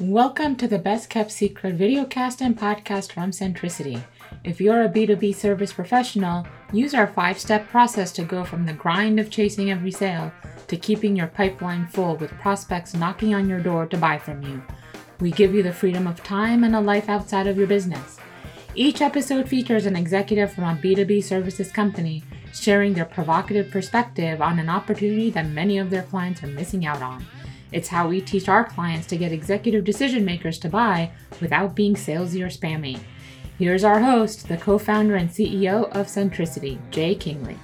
Welcome 0.00 0.56
to 0.56 0.66
the 0.66 0.78
Best 0.78 1.10
Kept 1.10 1.30
Secret 1.30 1.76
videocast 1.76 2.40
and 2.40 2.58
podcast 2.58 3.12
from 3.12 3.32
Centricity. 3.32 4.02
If 4.44 4.58
you're 4.58 4.82
a 4.82 4.88
B2B 4.88 5.34
service 5.34 5.74
professional, 5.74 6.46
use 6.72 6.94
our 6.94 7.06
five 7.06 7.38
step 7.38 7.68
process 7.68 8.10
to 8.12 8.22
go 8.22 8.42
from 8.42 8.64
the 8.64 8.72
grind 8.72 9.20
of 9.20 9.28
chasing 9.28 9.70
every 9.70 9.90
sale 9.90 10.32
to 10.68 10.78
keeping 10.78 11.14
your 11.14 11.26
pipeline 11.26 11.86
full 11.86 12.16
with 12.16 12.30
prospects 12.38 12.94
knocking 12.94 13.34
on 13.34 13.46
your 13.46 13.60
door 13.60 13.84
to 13.88 13.98
buy 13.98 14.16
from 14.16 14.42
you. 14.42 14.62
We 15.20 15.32
give 15.32 15.54
you 15.54 15.62
the 15.62 15.70
freedom 15.70 16.06
of 16.06 16.24
time 16.24 16.64
and 16.64 16.74
a 16.74 16.80
life 16.80 17.10
outside 17.10 17.46
of 17.46 17.58
your 17.58 17.66
business. 17.66 18.16
Each 18.74 19.02
episode 19.02 19.50
features 19.50 19.84
an 19.84 19.96
executive 19.96 20.50
from 20.50 20.64
a 20.64 20.80
B2B 20.80 21.22
services 21.22 21.70
company 21.70 22.24
sharing 22.54 22.94
their 22.94 23.04
provocative 23.04 23.70
perspective 23.70 24.40
on 24.40 24.58
an 24.58 24.70
opportunity 24.70 25.28
that 25.28 25.50
many 25.50 25.76
of 25.76 25.90
their 25.90 26.04
clients 26.04 26.42
are 26.42 26.46
missing 26.46 26.86
out 26.86 27.02
on. 27.02 27.22
It's 27.72 27.88
how 27.88 28.08
we 28.08 28.20
teach 28.20 28.48
our 28.48 28.64
clients 28.64 29.06
to 29.08 29.16
get 29.16 29.32
executive 29.32 29.84
decision 29.84 30.24
makers 30.24 30.58
to 30.60 30.68
buy 30.68 31.12
without 31.40 31.74
being 31.74 31.94
salesy 31.94 32.42
or 32.42 32.48
spammy. 32.48 32.98
Here's 33.58 33.84
our 33.84 34.00
host, 34.00 34.48
the 34.48 34.56
co 34.56 34.78
founder 34.78 35.14
and 35.14 35.30
CEO 35.30 35.84
of 35.90 36.06
Centricity, 36.06 36.78
Jay 36.90 37.14
Kingley. 37.14 37.58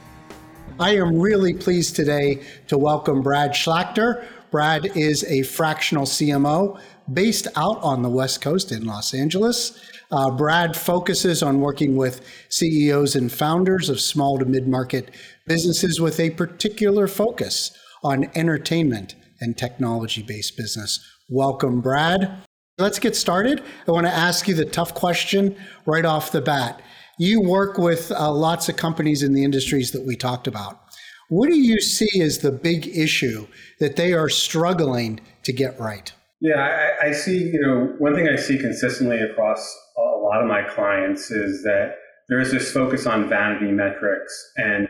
I 0.78 0.96
am 0.96 1.18
really 1.18 1.54
pleased 1.54 1.96
today 1.96 2.42
to 2.68 2.76
welcome 2.76 3.22
Brad 3.22 3.52
Schlachter. 3.52 4.24
Brad 4.50 4.96
is 4.96 5.24
a 5.24 5.42
fractional 5.42 6.04
CMO 6.04 6.78
based 7.12 7.48
out 7.56 7.82
on 7.82 8.02
the 8.02 8.10
West 8.10 8.42
Coast 8.42 8.70
in 8.72 8.84
Los 8.84 9.14
Angeles. 9.14 9.80
Uh, 10.12 10.30
Brad 10.30 10.76
focuses 10.76 11.42
on 11.42 11.60
working 11.60 11.96
with 11.96 12.20
CEOs 12.50 13.16
and 13.16 13.32
founders 13.32 13.88
of 13.88 14.00
small 14.00 14.38
to 14.38 14.44
mid 14.44 14.68
market 14.68 15.10
businesses 15.46 16.00
with 16.00 16.20
a 16.20 16.30
particular 16.30 17.08
focus 17.08 17.76
on 18.04 18.30
entertainment 18.34 19.16
and 19.40 19.56
technology 19.56 20.22
based 20.22 20.56
business. 20.56 21.04
Welcome, 21.28 21.80
Brad. 21.80 22.42
Let's 22.78 22.98
get 22.98 23.16
started. 23.16 23.62
I 23.88 23.90
want 23.90 24.06
to 24.06 24.12
ask 24.12 24.46
you 24.46 24.54
the 24.54 24.64
tough 24.64 24.94
question 24.94 25.56
right 25.86 26.04
off 26.04 26.32
the 26.32 26.42
bat. 26.42 26.82
You 27.18 27.40
work 27.40 27.78
with 27.78 28.12
uh, 28.12 28.30
lots 28.30 28.68
of 28.68 28.76
companies 28.76 29.22
in 29.22 29.32
the 29.32 29.44
industries 29.44 29.92
that 29.92 30.04
we 30.06 30.16
talked 30.16 30.46
about. 30.46 30.80
What 31.28 31.48
do 31.48 31.56
you 31.56 31.80
see 31.80 32.20
as 32.20 32.38
the 32.38 32.52
big 32.52 32.86
issue 32.86 33.46
that 33.80 33.96
they 33.96 34.12
are 34.12 34.28
struggling 34.28 35.20
to 35.44 35.52
get 35.52 35.80
right? 35.80 36.12
Yeah, 36.40 36.94
I, 37.02 37.08
I 37.08 37.12
see, 37.12 37.38
you 37.38 37.60
know, 37.60 37.94
one 37.98 38.14
thing 38.14 38.28
I 38.28 38.36
see 38.36 38.58
consistently 38.58 39.18
across 39.20 39.74
a 39.96 40.00
lot 40.18 40.42
of 40.42 40.46
my 40.46 40.62
clients 40.62 41.30
is 41.30 41.62
that 41.62 41.94
there 42.28 42.40
is 42.40 42.52
this 42.52 42.72
focus 42.72 43.06
on 43.06 43.28
vanity 43.28 43.70
metrics 43.70 44.52
and 44.56 44.88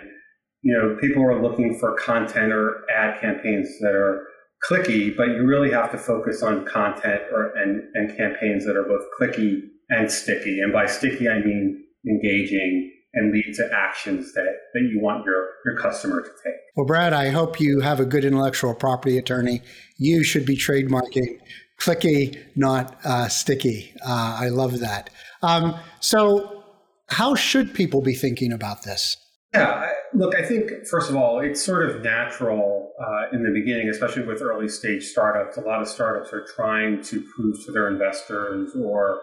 you 0.62 0.76
know 0.76 0.96
people 1.00 1.22
are 1.22 1.40
looking 1.40 1.78
for 1.78 1.96
content 1.96 2.52
or 2.52 2.84
ad 2.94 3.20
campaigns 3.20 3.68
that 3.80 3.92
are 3.92 4.26
clicky, 4.64 5.16
but 5.16 5.28
you 5.28 5.46
really 5.46 5.70
have 5.70 5.90
to 5.92 5.98
focus 5.98 6.42
on 6.42 6.64
content 6.66 7.22
or 7.32 7.52
and, 7.56 7.82
and 7.94 8.16
campaigns 8.16 8.64
that 8.66 8.76
are 8.76 8.84
both 8.84 9.04
clicky 9.18 9.62
and 9.88 10.10
sticky. 10.10 10.60
And 10.60 10.72
by 10.72 10.86
sticky, 10.86 11.28
I 11.28 11.38
mean 11.38 11.84
engaging 12.08 12.92
and 13.14 13.32
lead 13.32 13.54
to 13.54 13.68
actions 13.72 14.32
that, 14.34 14.54
that 14.74 14.80
you 14.92 15.00
want 15.00 15.24
your, 15.24 15.48
your 15.64 15.76
customer 15.78 16.22
to 16.22 16.28
take. 16.44 16.54
Well, 16.76 16.86
Brad, 16.86 17.12
I 17.12 17.30
hope 17.30 17.58
you 17.58 17.80
have 17.80 17.98
a 17.98 18.04
good 18.04 18.24
intellectual 18.24 18.74
property 18.74 19.16
attorney. 19.16 19.62
You 19.96 20.22
should 20.22 20.44
be 20.44 20.56
trademarking 20.56 21.40
clicky, 21.80 22.38
not 22.54 22.98
uh, 23.04 23.28
sticky. 23.28 23.94
Uh, 24.06 24.38
I 24.40 24.48
love 24.48 24.80
that. 24.80 25.10
Um, 25.42 25.78
so, 26.00 26.64
how 27.08 27.34
should 27.34 27.72
people 27.72 28.02
be 28.02 28.14
thinking 28.14 28.52
about 28.52 28.82
this? 28.82 29.16
Yeah, 29.54 29.90
look, 30.12 30.34
I 30.34 30.42
think 30.42 30.70
first 30.90 31.08
of 31.08 31.16
all, 31.16 31.40
it's 31.40 31.64
sort 31.64 31.88
of 31.88 32.02
natural 32.02 32.92
uh, 33.00 33.34
in 33.34 33.42
the 33.42 33.50
beginning, 33.52 33.88
especially 33.88 34.26
with 34.26 34.42
early 34.42 34.68
stage 34.68 35.04
startups. 35.04 35.56
A 35.56 35.60
lot 35.60 35.80
of 35.80 35.88
startups 35.88 36.32
are 36.32 36.44
trying 36.54 37.02
to 37.04 37.24
prove 37.34 37.56
to 37.64 37.72
their 37.72 37.88
investors 37.88 38.74
or 38.76 39.20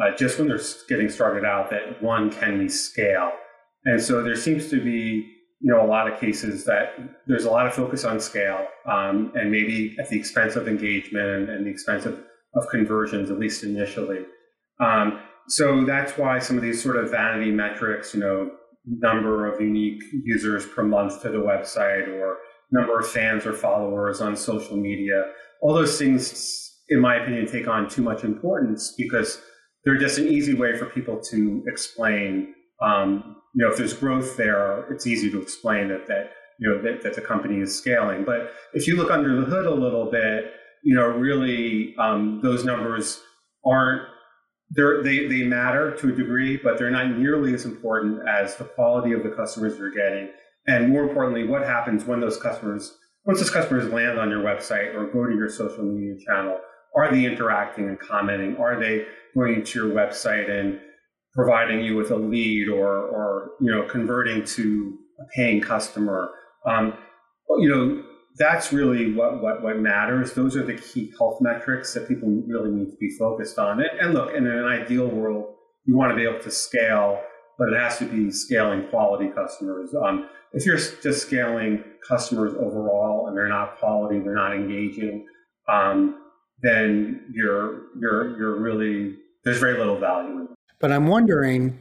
uh, 0.00 0.14
just 0.16 0.38
when 0.38 0.48
they're 0.48 0.60
getting 0.88 1.08
started 1.08 1.44
out 1.44 1.70
that 1.70 2.02
one 2.02 2.30
can 2.30 2.58
we 2.58 2.68
scale. 2.68 3.32
And 3.84 4.00
so 4.00 4.22
there 4.22 4.36
seems 4.36 4.68
to 4.70 4.82
be, 4.82 5.32
you 5.60 5.72
know, 5.72 5.84
a 5.84 5.86
lot 5.86 6.10
of 6.10 6.18
cases 6.20 6.64
that 6.66 6.94
there's 7.26 7.44
a 7.44 7.50
lot 7.50 7.66
of 7.66 7.72
focus 7.72 8.04
on 8.04 8.20
scale 8.20 8.66
um, 8.86 9.32
and 9.34 9.50
maybe 9.50 9.96
at 9.98 10.08
the 10.10 10.18
expense 10.18 10.56
of 10.56 10.68
engagement 10.68 11.48
and 11.48 11.66
the 11.66 11.70
expense 11.70 12.04
of, 12.04 12.20
of 12.54 12.68
conversions, 12.70 13.30
at 13.30 13.38
least 13.38 13.64
initially. 13.64 14.24
Um, 14.80 15.20
so 15.48 15.84
that's 15.84 16.18
why 16.18 16.40
some 16.40 16.56
of 16.56 16.62
these 16.62 16.82
sort 16.82 16.96
of 16.96 17.10
vanity 17.10 17.50
metrics, 17.50 18.12
you 18.12 18.20
know, 18.20 18.50
number 18.86 19.52
of 19.52 19.60
unique 19.60 20.02
users 20.24 20.66
per 20.66 20.82
month 20.82 21.22
to 21.22 21.28
the 21.30 21.38
website 21.38 22.08
or 22.08 22.38
number 22.70 22.98
of 22.98 23.08
fans 23.08 23.46
or 23.46 23.52
followers 23.52 24.20
on 24.20 24.36
social 24.36 24.76
media. 24.76 25.24
All 25.60 25.74
those 25.74 25.98
things, 25.98 26.72
in 26.88 27.00
my 27.00 27.16
opinion, 27.16 27.46
take 27.46 27.68
on 27.68 27.88
too 27.88 28.02
much 28.02 28.24
importance 28.24 28.94
because 28.96 29.40
they're 29.84 29.98
just 29.98 30.18
an 30.18 30.28
easy 30.28 30.54
way 30.54 30.76
for 30.76 30.86
people 30.86 31.20
to 31.30 31.62
explain. 31.66 32.54
Um, 32.82 33.36
you 33.54 33.64
know, 33.64 33.70
if 33.70 33.78
there's 33.78 33.94
growth 33.94 34.36
there, 34.36 34.90
it's 34.92 35.06
easy 35.06 35.30
to 35.30 35.40
explain 35.40 35.88
that 35.88 36.06
that 36.08 36.32
you 36.58 36.68
know 36.68 36.82
that, 36.82 37.02
that 37.02 37.14
the 37.14 37.20
company 37.20 37.60
is 37.60 37.76
scaling. 37.76 38.24
But 38.24 38.52
if 38.74 38.86
you 38.86 38.96
look 38.96 39.10
under 39.10 39.40
the 39.40 39.46
hood 39.46 39.66
a 39.66 39.74
little 39.74 40.10
bit, 40.10 40.52
you 40.82 40.94
know, 40.94 41.06
really 41.06 41.94
um, 41.98 42.40
those 42.42 42.64
numbers 42.64 43.20
aren't 43.64 44.02
they 44.76 45.26
they 45.26 45.42
matter 45.42 45.96
to 45.96 46.08
a 46.08 46.12
degree, 46.12 46.56
but 46.56 46.78
they're 46.78 46.90
not 46.90 47.18
nearly 47.18 47.54
as 47.54 47.64
important 47.64 48.26
as 48.28 48.56
the 48.56 48.64
quality 48.64 49.12
of 49.12 49.22
the 49.22 49.30
customers 49.30 49.78
you're 49.78 49.90
getting, 49.90 50.28
and 50.66 50.88
more 50.88 51.02
importantly, 51.02 51.46
what 51.46 51.62
happens 51.62 52.04
when 52.04 52.20
those 52.20 52.36
customers 52.36 52.96
once 53.24 53.40
those 53.40 53.50
customers 53.50 53.92
land 53.92 54.18
on 54.18 54.30
your 54.30 54.42
website 54.42 54.94
or 54.94 55.06
go 55.06 55.26
to 55.26 55.34
your 55.34 55.48
social 55.48 55.82
media 55.82 56.14
channel. 56.24 56.58
Are 56.96 57.10
they 57.10 57.24
interacting 57.24 57.88
and 57.88 57.98
commenting? 57.98 58.56
Are 58.56 58.78
they 58.78 59.04
going 59.34 59.64
to 59.64 59.78
your 59.78 59.94
website 59.94 60.48
and 60.48 60.80
providing 61.34 61.80
you 61.80 61.96
with 61.96 62.10
a 62.10 62.16
lead 62.16 62.68
or 62.68 62.88
or 62.88 63.50
you 63.60 63.70
know 63.70 63.82
converting 63.82 64.44
to 64.44 64.98
a 65.20 65.24
paying 65.34 65.60
customer? 65.60 66.30
Um, 66.66 66.94
you 67.58 67.68
know 67.68 68.02
that's 68.38 68.72
really 68.72 69.14
what, 69.14 69.42
what, 69.42 69.62
what 69.62 69.78
matters. 69.78 70.34
Those 70.34 70.56
are 70.56 70.64
the 70.64 70.76
key 70.76 71.12
health 71.18 71.38
metrics 71.40 71.94
that 71.94 72.08
people 72.08 72.28
really 72.46 72.70
need 72.70 72.90
to 72.90 72.96
be 72.96 73.10
focused 73.10 73.58
on. 73.58 73.82
And, 74.00 74.14
look, 74.14 74.34
in 74.34 74.46
an 74.46 74.64
ideal 74.64 75.08
world, 75.08 75.54
you 75.84 75.96
want 75.96 76.10
to 76.10 76.16
be 76.16 76.24
able 76.24 76.40
to 76.40 76.50
scale, 76.50 77.20
but 77.58 77.68
it 77.68 77.78
has 77.78 77.98
to 77.98 78.04
be 78.04 78.30
scaling 78.30 78.88
quality 78.88 79.30
customers. 79.34 79.94
Um, 79.94 80.28
if 80.52 80.66
you're 80.66 80.76
just 80.76 81.26
scaling 81.26 81.82
customers 82.06 82.54
overall 82.54 83.28
and 83.28 83.36
they're 83.36 83.48
not 83.48 83.78
quality, 83.78 84.20
they're 84.20 84.34
not 84.34 84.54
engaging, 84.54 85.26
um, 85.68 86.20
then 86.62 87.30
you're 87.32 87.82
you're 88.00 88.38
you're 88.38 88.60
really 88.60 89.16
there's 89.44 89.58
very 89.58 89.76
little 89.76 89.98
value. 89.98 90.48
But 90.80 90.92
I'm 90.92 91.06
wondering 91.06 91.78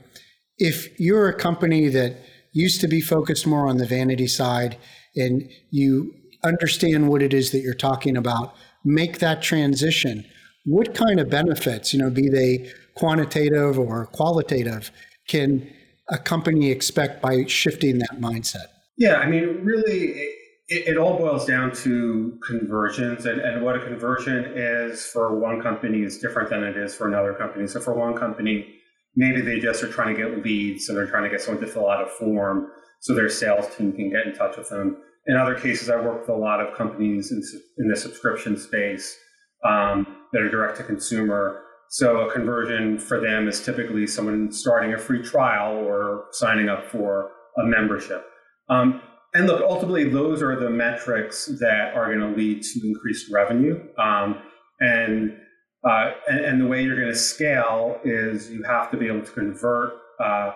if 0.58 1.00
you're 1.00 1.30
a 1.30 1.34
company 1.34 1.88
that 1.90 2.18
used 2.52 2.82
to 2.82 2.88
be 2.88 3.02
focused 3.02 3.46
more 3.46 3.68
on 3.68 3.78
the 3.78 3.86
vanity 3.86 4.28
side 4.28 4.78
and 5.16 5.50
you 5.72 6.14
understand 6.45 7.09
what 7.09 7.22
it 7.22 7.33
is 7.33 7.51
that 7.51 7.59
you're 7.59 7.73
talking 7.73 8.16
about, 8.16 8.56
make 8.83 9.19
that 9.19 9.41
transition. 9.41 10.25
What 10.66 10.94
kind 10.94 11.19
of 11.19 11.29
benefits, 11.29 11.94
you 11.94 12.00
know, 12.00 12.09
be 12.09 12.29
they 12.29 12.72
quantitative 12.95 13.78
or 13.78 14.07
qualitative, 14.07 14.91
can 15.28 15.69
a 16.09 16.17
company 16.17 16.72
expect 16.72 17.22
by 17.22 17.45
shifting 17.45 18.00
that 18.00 18.19
mindset? 18.19 18.67
Yeah, 18.97 19.16
I 19.16 19.28
mean, 19.28 19.66
really, 19.66 20.11
it, 20.67 20.88
it, 20.88 20.97
all 20.97 21.17
boils 21.17 21.45
down 21.45 21.72
to 21.83 22.39
conversions, 22.47 23.25
and, 23.25 23.41
and 23.41 23.63
what 23.63 23.75
a 23.75 23.79
conversion 23.79 24.53
is 24.56 25.06
for 25.06 25.38
one 25.38 25.62
company 25.62 26.01
is 26.01 26.19
different 26.19 26.50
than 26.50 26.63
it 26.63 26.77
is 26.77 26.95
for 26.95 27.07
another 27.07 27.33
company. 27.33 27.67
So, 27.67 27.81
for 27.81 27.94
one 27.94 28.16
company, 28.16 28.75
maybe 29.16 29.41
they 29.41 29.59
just 29.59 29.83
are 29.83 29.91
trying 29.91 30.16
to 30.16 30.22
get 30.22 30.44
leads, 30.44 30.88
and 30.88 30.97
they're 30.97 31.07
trying 31.07 31.23
to 31.23 31.29
get 31.29 31.41
someone 31.41 31.63
to 31.63 31.69
fill 31.69 31.89
out 31.89 32.03
a 32.03 32.07
form 32.07 32.67
so 33.01 33.13
their 33.13 33.29
sales 33.29 33.67
team 33.75 33.91
can 33.91 34.09
get 34.09 34.25
in 34.25 34.33
touch 34.33 34.57
with 34.57 34.69
them 34.69 34.97
in 35.28 35.38
other 35.38 35.56
cases, 35.56 35.90
I 35.90 35.96
work 35.96 36.22
with 36.22 36.30
a 36.30 36.40
lot 36.40 36.59
of 36.62 36.75
companies 36.75 37.31
in, 37.31 37.42
in 37.77 37.89
the 37.89 37.95
subscription 37.95 38.57
space 38.57 39.18
um, 39.66 40.06
that 40.31 40.42
are 40.42 40.50
direct 40.50 40.77
to 40.77 40.83
consumer. 40.83 41.62
So 41.89 42.27
a 42.27 42.31
conversion 42.31 43.00
for 43.00 43.19
them 43.19 43.48
is 43.48 43.63
typically 43.63 44.07
someone 44.07 44.51
starting 44.51 44.94
a 44.94 44.98
free 44.98 45.24
trial 45.24 45.75
or 45.75 46.25
signing 46.31 46.69
up 46.69 46.86
for 46.86 47.31
a 47.57 47.66
membership. 47.66 48.25
Um, 48.69 49.01
and 49.33 49.48
look, 49.48 49.62
ultimately, 49.62 50.10
those 50.10 50.42
are 50.42 50.57
the 50.57 50.69
metrics 50.69 51.45
that 51.60 51.94
are 51.94 52.06
going 52.06 52.19
to 52.19 52.38
lead 52.38 52.63
to 52.63 52.88
increased 52.88 53.31
revenue. 53.31 53.81
Um, 53.98 54.42
and, 54.80 55.38
uh, 55.88 56.12
and, 56.27 56.45
and 56.45 56.62
the 56.62 56.68
way 56.68 56.83
you're 56.83 56.95
going 56.95 57.12
to 57.12 57.18
scale 57.18 58.00
is 58.04 58.50
you 58.50 58.63
have 58.63 58.92
to 58.92 58.98
be 58.98 59.07
able 59.07 59.25
to 59.25 59.31
convert 59.31 59.94
uh, 60.24 60.51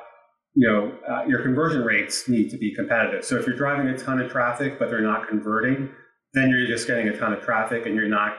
you 0.56 0.68
know, 0.68 0.92
uh, 1.10 1.26
your 1.26 1.42
conversion 1.42 1.84
rates 1.84 2.28
need 2.28 2.50
to 2.50 2.58
be 2.58 2.74
competitive. 2.74 3.24
So 3.24 3.38
if 3.38 3.46
you're 3.46 3.56
driving 3.56 3.88
a 3.88 3.98
ton 3.98 4.20
of 4.20 4.32
traffic, 4.32 4.80
but 4.80 4.90
they're 4.90 5.02
not 5.02 5.28
converting, 5.28 5.90
then 6.34 6.50
you're 6.50 6.68
just 6.68 6.88
getting 6.88 7.08
a 7.08 7.18
ton 7.18 7.34
of 7.34 7.42
traffic 7.42 7.86
and 7.86 7.96
you're 7.96 8.10
not 8.10 8.38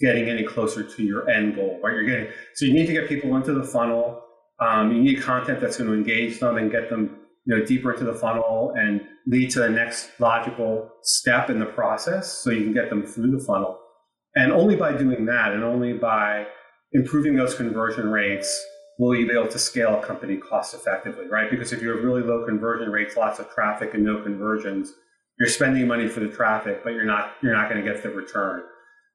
getting 0.00 0.28
any 0.28 0.44
closer 0.44 0.82
to 0.82 1.02
your 1.02 1.28
end 1.30 1.54
goal, 1.54 1.80
right? 1.82 1.94
You're 1.94 2.04
getting, 2.04 2.28
so 2.54 2.66
you 2.66 2.74
need 2.74 2.86
to 2.86 2.92
get 2.92 3.08
people 3.08 3.36
into 3.36 3.54
the 3.54 3.62
funnel. 3.62 4.22
Um, 4.60 4.92
you 4.92 5.02
need 5.02 5.22
content 5.22 5.60
that's 5.60 5.78
going 5.78 5.88
to 5.88 5.94
engage 5.94 6.40
them 6.40 6.56
and 6.56 6.70
get 6.70 6.90
them, 6.90 7.18
you 7.46 7.56
know, 7.56 7.64
deeper 7.64 7.92
into 7.92 8.04
the 8.04 8.14
funnel 8.14 8.72
and 8.76 9.00
lead 9.26 9.50
to 9.52 9.60
the 9.60 9.68
next 9.68 10.10
logical 10.18 10.90
step 11.02 11.50
in 11.50 11.58
the 11.58 11.66
process 11.66 12.32
so 12.42 12.50
you 12.50 12.64
can 12.64 12.74
get 12.74 12.90
them 12.90 13.04
through 13.04 13.30
the 13.30 13.44
funnel. 13.44 13.78
And 14.34 14.52
only 14.52 14.76
by 14.76 14.96
doing 14.96 15.26
that 15.26 15.52
and 15.52 15.62
only 15.62 15.92
by 15.92 16.46
improving 16.92 17.36
those 17.36 17.54
conversion 17.54 18.10
rates 18.10 18.66
will 18.98 19.14
you 19.14 19.26
be 19.26 19.34
able 19.34 19.48
to 19.48 19.58
scale 19.58 19.98
a 19.98 20.06
company 20.06 20.36
cost 20.36 20.74
effectively, 20.74 21.26
right? 21.26 21.50
Because 21.50 21.72
if 21.72 21.82
you 21.82 21.90
have 21.90 22.04
really 22.04 22.22
low 22.22 22.44
conversion 22.46 22.90
rates, 22.90 23.16
lots 23.16 23.38
of 23.38 23.50
traffic 23.50 23.94
and 23.94 24.04
no 24.04 24.22
conversions, 24.22 24.92
you're 25.38 25.48
spending 25.48 25.86
money 25.86 26.08
for 26.08 26.20
the 26.20 26.28
traffic, 26.28 26.84
but 26.84 26.90
you're 26.90 27.04
not 27.04 27.34
you're 27.42 27.54
not 27.54 27.68
going 27.70 27.82
to 27.82 27.90
get 27.90 28.02
the 28.02 28.10
return. 28.10 28.62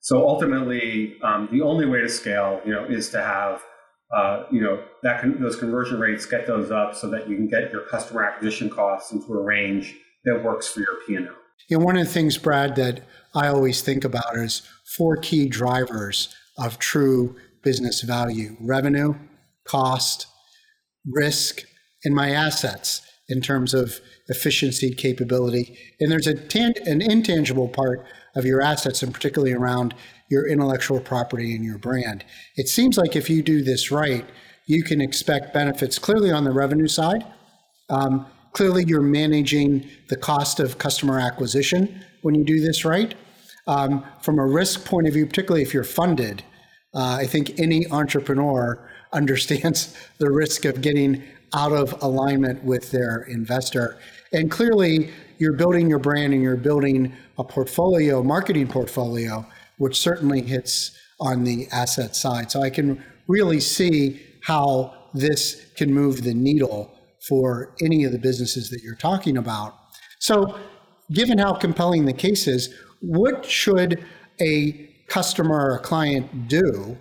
So 0.02 0.28
ultimately, 0.28 1.18
um, 1.24 1.50
the 1.52 1.62
only 1.62 1.86
way 1.86 2.02
to 2.02 2.10
scale, 2.10 2.62
you 2.66 2.72
know, 2.72 2.86
is 2.86 3.10
to 3.10 3.22
have 3.22 3.64
uh, 4.16 4.44
you 4.52 4.62
know 4.62 4.84
that 5.04 5.22
con- 5.22 5.42
those 5.42 5.56
conversion 5.56 6.00
rates 6.00 6.26
get 6.26 6.48
those 6.48 6.72
up 6.72 6.96
so 6.96 7.10
that 7.10 7.30
you 7.30 7.36
can 7.36 7.48
get 7.48 7.72
your 7.72 7.82
customer 7.82 8.24
acquisition 8.24 8.70
costs 8.70 9.12
into 9.12 9.34
a 9.34 9.42
range 9.42 9.96
that 10.26 10.44
works 10.44 10.68
for 10.68 10.80
your 10.80 10.96
P&L. 11.06 11.28
Know, 11.70 11.80
one 11.80 11.98
of 11.98 12.06
the 12.06 12.12
things, 12.12 12.38
Brad, 12.38 12.76
that 12.76 13.02
I 13.36 13.48
always 13.48 13.82
think 13.82 14.04
about 14.04 14.36
is 14.36 14.62
four 14.98 15.18
key 15.18 15.48
drivers 15.48 16.34
of 16.58 16.80
true 16.80 17.36
business 17.64 18.02
value: 18.02 18.56
revenue, 18.60 19.16
cost, 19.68 20.28
risk, 21.06 21.62
and 22.04 22.16
my 22.16 22.32
assets 22.32 23.02
in 23.30 23.42
terms 23.42 23.74
of 23.74 24.00
efficiency, 24.30 24.94
capability. 24.94 25.78
And 26.00 26.12
there's 26.12 26.28
a 26.28 26.34
tan- 26.34 26.74
an 26.86 27.02
intangible 27.02 27.68
part 27.68 28.06
of 28.36 28.46
your 28.46 28.62
assets, 28.62 29.04
and 29.04 29.14
particularly 29.14 29.54
around 29.54 29.94
your 30.30 30.48
intellectual 30.48 31.00
property 31.00 31.56
and 31.56 31.64
your 31.64 31.78
brand. 31.78 32.24
It 32.56 32.68
seems 32.68 32.98
like 32.98 33.16
if 33.16 33.30
you 33.30 33.42
do 33.42 33.64
this 33.64 33.92
right, 33.92 34.26
you 34.66 34.84
can 34.84 35.02
expect 35.02 35.54
benefits 35.54 35.98
clearly 35.98 36.32
on 36.32 36.44
the 36.44 36.52
revenue 36.52 36.88
side. 36.88 37.26
Um, 37.90 38.28
clearly, 38.52 38.84
you're 38.86 39.02
managing 39.02 39.88
the 40.10 40.18
cost 40.18 40.60
of 40.60 40.78
customer 40.78 41.20
acquisition 41.20 42.04
when 42.22 42.36
you 42.36 42.44
do 42.44 42.60
this 42.60 42.84
right. 42.84 43.16
Um, 43.66 44.06
from 44.22 44.40
a 44.40 44.46
risk 44.46 44.86
point 44.86 45.08
of 45.08 45.14
view, 45.14 45.26
particularly 45.26 45.62
if 45.62 45.74
you're 45.74 45.84
funded, 45.84 46.44
uh, 46.94 47.18
I 47.20 47.26
think 47.26 47.60
any 47.60 47.90
entrepreneur 47.92 48.87
understands 49.14 49.96
the 50.18 50.32
risk 50.32 50.66
of 50.66 50.82
getting 50.82 51.24
out 51.54 51.72
of 51.72 52.02
alignment 52.02 52.64
with 52.64 52.92
their 52.92 53.24
investor. 53.24 53.98
And 54.34 54.52
clearly, 54.52 55.12
you're 55.38 55.56
building 55.56 55.90
your 55.90 56.00
brand 56.00 56.34
and 56.34 56.42
you're 56.42 56.58
building 56.58 57.14
a 57.38 57.44
portfolio, 57.44 58.24
marketing 58.24 58.68
portfolio, 58.68 59.46
which 59.78 60.00
certainly 60.00 60.42
hits 60.42 60.98
on 61.20 61.44
the 61.44 61.68
asset 61.72 62.16
side. 62.16 62.52
So 62.52 62.62
I 62.62 62.70
can 62.70 63.04
really 63.28 63.60
see 63.60 64.22
how 64.44 64.94
this 65.14 65.66
can 65.76 65.94
move 65.94 66.24
the 66.24 66.34
needle 66.34 66.94
for 67.28 67.76
any 67.82 68.04
of 68.04 68.12
the 68.12 68.20
businesses 68.20 68.70
that 68.70 68.82
you're 68.82 68.96
talking 68.96 69.38
about. 69.38 69.76
So, 70.20 70.58
given 71.12 71.38
how 71.38 71.54
compelling 71.54 72.06
the 72.06 72.14
case 72.14 72.48
is, 72.48 72.74
what 73.02 73.46
should 73.46 74.04
a 74.42 74.90
customer 75.08 75.56
or 75.56 75.76
a 75.76 75.80
client 75.80 76.48
do 76.48 76.98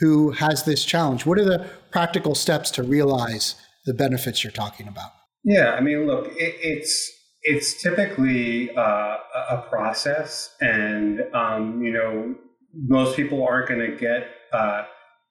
who 0.00 0.30
has 0.32 0.64
this 0.64 0.84
challenge? 0.84 1.26
What 1.26 1.38
are 1.38 1.44
the 1.44 1.70
practical 1.90 2.34
steps 2.34 2.70
to 2.72 2.82
realize 2.82 3.54
the 3.84 3.94
benefits 3.94 4.42
you're 4.42 4.50
talking 4.50 4.88
about? 4.88 5.10
Yeah, 5.44 5.72
I 5.72 5.80
mean, 5.80 6.06
look, 6.06 6.28
it, 6.36 6.56
it's 6.60 7.12
it's 7.42 7.82
typically 7.82 8.74
uh, 8.76 9.16
a 9.50 9.64
process, 9.70 10.54
and 10.60 11.22
um, 11.34 11.82
you 11.82 11.92
know, 11.92 12.34
most 12.74 13.16
people 13.16 13.46
aren't 13.46 13.68
going 13.68 13.80
to 13.80 13.96
get 13.96 14.28
uh, 14.52 14.84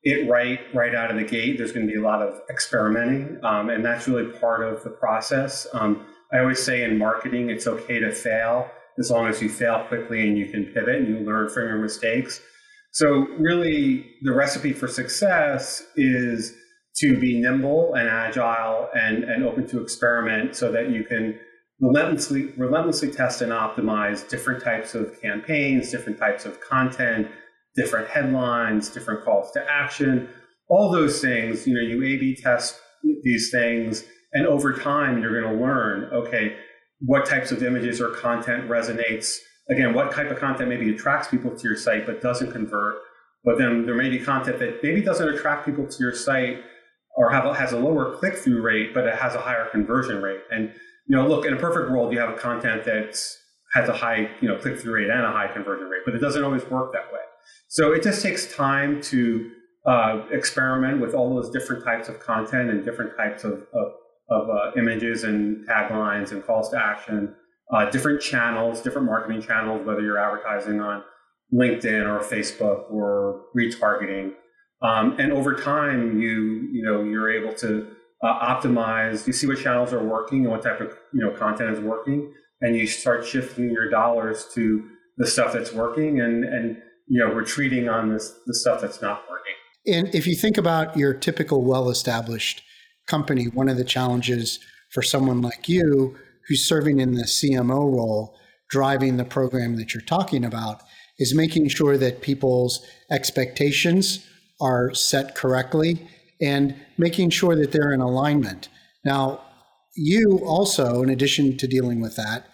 it 0.04 0.30
right 0.30 0.60
right 0.74 0.95
out 0.95 1.12
of 1.12 1.18
the 1.18 1.24
gate. 1.24 1.57
There's 1.57 1.72
going 1.72 1.88
to 1.88 1.92
be 1.92 2.00
a 2.00 2.04
lot 2.04 2.22
of 2.22 2.42
experimenting, 2.50 3.39
um, 3.44 3.69
and 3.69 3.83
that's 3.83 4.07
really 4.07 4.31
part 4.39 4.63
of 4.63 4.83
the 4.83 4.89
process. 4.89 5.68
Um, 5.74 6.06
I 6.31 6.39
always 6.39 6.62
say 6.62 6.83
in 6.83 6.98
marketing, 6.98 7.50
it's 7.50 7.68
okay 7.68 8.00
to 8.00 8.12
fail 8.12 8.69
as 9.00 9.10
long 9.10 9.27
as 9.27 9.42
you 9.42 9.50
fail 9.50 9.86
quickly 9.88 10.27
and 10.27 10.38
you 10.38 10.48
can 10.48 10.65
pivot 10.65 10.95
and 10.95 11.07
you 11.07 11.19
learn 11.19 11.50
from 11.50 11.63
your 11.63 11.77
mistakes. 11.77 12.42
So, 12.91 13.27
really, 13.38 14.06
the 14.24 14.33
recipe 14.33 14.74
for 14.74 14.88
success 14.88 15.83
is 15.95 16.56
to 16.97 17.19
be 17.19 17.39
nimble 17.39 17.94
and 17.94 18.09
agile 18.09 18.89
and, 18.94 19.24
and 19.24 19.44
open 19.44 19.68
to 19.68 19.81
experiment 19.81 20.56
so 20.56 20.71
that 20.71 20.89
you 20.89 21.03
can 21.03 21.39
relentlessly, 21.80 22.51
relentlessly 22.57 23.12
test 23.12 23.41
and 23.41 23.51
optimize 23.51 24.27
different 24.27 24.63
types 24.63 24.95
of 24.95 25.21
campaigns, 25.21 25.91
different 25.91 26.19
types 26.19 26.45
of 26.45 26.59
content, 26.59 27.27
different 27.75 28.09
headlines, 28.09 28.89
different 28.89 29.24
calls 29.24 29.51
to 29.51 29.65
action, 29.69 30.27
all 30.68 30.91
those 30.91 31.21
things. 31.21 31.65
You 31.68 31.75
know, 31.75 31.81
you 31.81 32.03
A 32.03 32.18
B 32.19 32.36
test 32.36 32.80
these 33.24 33.50
things, 33.51 34.03
and 34.33 34.45
over 34.45 34.74
time, 34.74 35.21
you're 35.21 35.41
going 35.41 35.56
to 35.56 35.63
learn 35.63 36.09
okay, 36.13 36.57
what 37.00 37.25
types 37.25 37.51
of 37.51 37.63
images 37.63 38.01
or 38.01 38.09
content 38.09 38.69
resonates 38.69 39.38
again, 39.69 39.94
what 39.94 40.12
type 40.12 40.30
of 40.31 40.39
content 40.39 40.69
maybe 40.69 40.89
attracts 40.94 41.27
people 41.27 41.56
to 41.56 41.63
your 41.63 41.77
site 41.77 42.06
but 42.06 42.21
doesn't 42.21 42.51
convert. 42.51 42.95
But 43.44 43.57
then 43.57 43.86
there 43.86 43.95
may 43.95 44.10
be 44.10 44.19
content 44.19 44.60
that 44.60 44.83
maybe 44.83 45.01
doesn't 45.01 45.27
attract 45.27 45.66
people 45.66 45.88
to 45.88 46.00
your 46.00 46.13
site 46.13 46.62
or 47.16 47.31
have, 47.31 47.56
has 47.56 47.71
a 47.71 47.80
lower 47.80 48.16
click 48.18 48.36
through 48.36 48.62
rate, 48.62 48.94
but 48.94 49.07
it 49.07 49.16
has 49.16 49.36
a 49.36 49.39
higher 49.39 49.68
conversion 49.71 50.21
rate. 50.21 50.42
And 50.51 50.74
you 51.07 51.16
know, 51.16 51.27
look, 51.27 51.45
in 51.45 51.54
a 51.54 51.57
perfect 51.57 51.92
world, 51.92 52.13
you 52.13 52.19
have 52.19 52.30
a 52.30 52.38
content 52.38 52.83
that 52.86 53.18
has 53.74 53.88
a 53.88 53.94
high 53.94 54.30
you 54.42 54.48
know 54.48 54.57
click 54.57 54.80
through 54.80 54.94
rate 54.94 55.10
and 55.10 55.21
a 55.21 55.31
high 55.31 55.48
conversion 55.48 55.88
rate, 55.88 56.01
but 56.06 56.15
it 56.15 56.19
doesn't 56.19 56.44
always 56.44 56.65
work 56.65 56.92
that 56.94 57.12
way. 57.12 57.19
So 57.68 57.94
it 57.94 58.04
just 58.04 58.22
takes 58.22 58.54
time 58.54 59.01
to 59.04 59.51
uh, 59.86 60.24
experiment 60.31 61.01
with 61.01 61.13
all 61.13 61.33
those 61.33 61.50
different 61.51 61.83
types 61.83 62.10
of 62.10 62.19
content 62.19 62.69
and 62.69 62.83
different 62.83 63.15
types 63.15 63.44
of, 63.44 63.54
of, 63.74 63.92
of 64.30 64.50
uh, 64.50 64.72
images 64.77 65.24
and 65.24 65.68
taglines 65.68 66.31
and 66.31 66.45
calls 66.45 66.69
to 66.69 66.77
action 66.77 67.36
uh, 67.71 67.89
different 67.89 68.21
channels, 68.21 68.81
different 68.81 69.07
marketing 69.07 69.42
channels, 69.42 69.86
whether 69.86 70.01
you're 70.01 70.18
advertising 70.18 70.81
on 70.81 71.04
LinkedIn 71.54 72.06
or 72.06 72.24
Facebook 72.24 72.92
or 72.92 73.42
retargeting. 73.57 74.33
Um, 74.81 75.19
and 75.19 75.33
over 75.33 75.56
time, 75.56 76.19
you 76.19 76.69
you 76.71 76.83
know 76.83 77.04
you're 77.04 77.31
able 77.31 77.54
to 77.57 77.88
uh, 78.24 78.39
optimize. 78.56 79.27
You 79.27 79.33
see 79.33 79.48
what 79.48 79.60
channels 79.60 79.94
are 79.94 80.04
working 80.04 80.42
and 80.42 80.50
what 80.50 80.63
type 80.63 80.80
of 80.80 80.94
you 81.13 81.21
know 81.21 81.31
content 81.31 81.71
is 81.71 81.80
working, 81.80 82.33
and 82.62 82.75
you 82.75 82.88
start 82.88 83.25
shifting 83.25 83.72
your 83.72 83.89
dollars 83.89 84.48
to 84.54 84.88
the 85.18 85.27
stuff 85.27 85.54
that's 85.54 85.74
working 85.74 86.22
and 86.22 86.45
and 86.45 86.77
you 87.07 87.19
know 87.19 87.33
retreating 87.33 87.89
on 87.89 88.13
this 88.13 88.33
the 88.45 88.54
stuff 88.54 88.81
that's 88.81 89.01
not 89.01 89.24
working. 89.30 89.54
And 89.88 90.13
if 90.15 90.25
you 90.27 90.36
think 90.36 90.57
about 90.57 90.95
your 90.95 91.13
typical 91.13 91.63
well-established 91.63 92.62
company, 93.07 93.45
one 93.45 93.69
of 93.69 93.77
the 93.77 93.83
challenges 93.83 94.60
for 94.92 95.01
someone 95.01 95.42
like 95.42 95.68
you 95.68 96.18
who's 96.50 96.68
serving 96.68 97.00
in 97.00 97.13
the 97.13 97.24
CMO 97.24 97.96
role, 97.96 98.36
driving 98.69 99.16
the 99.16 99.24
program 99.24 99.78
that 99.78 99.94
you're 99.94 100.01
talking 100.01 100.44
about, 100.44 100.81
is 101.19 101.36
making 101.36 101.70
sure 101.70 101.98
that 101.98 102.22
people's 102.22 102.86
expectations 103.12 104.25
are 104.60 104.94
set 104.94 105.36
correctly 105.36 106.08
and 106.41 106.75
making 106.98 107.29
sure 107.29 107.56
that 107.56 107.72
they're 107.72 107.94
in 107.94 108.01
alignment. 108.01 108.68
Now, 109.06 109.41
you 109.96 110.41
also, 110.44 111.03
in 111.03 111.10
addition 111.10 111.58
to 111.58 111.68
dealing 111.68 112.01
with 112.01 112.15
that, 112.15 112.48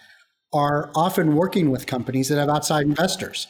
are 0.52 0.90
often 0.94 1.34
working 1.34 1.70
with 1.70 1.86
companies 1.86 2.28
that 2.28 2.38
have 2.38 2.48
outside 2.48 2.86
investors 2.86 3.48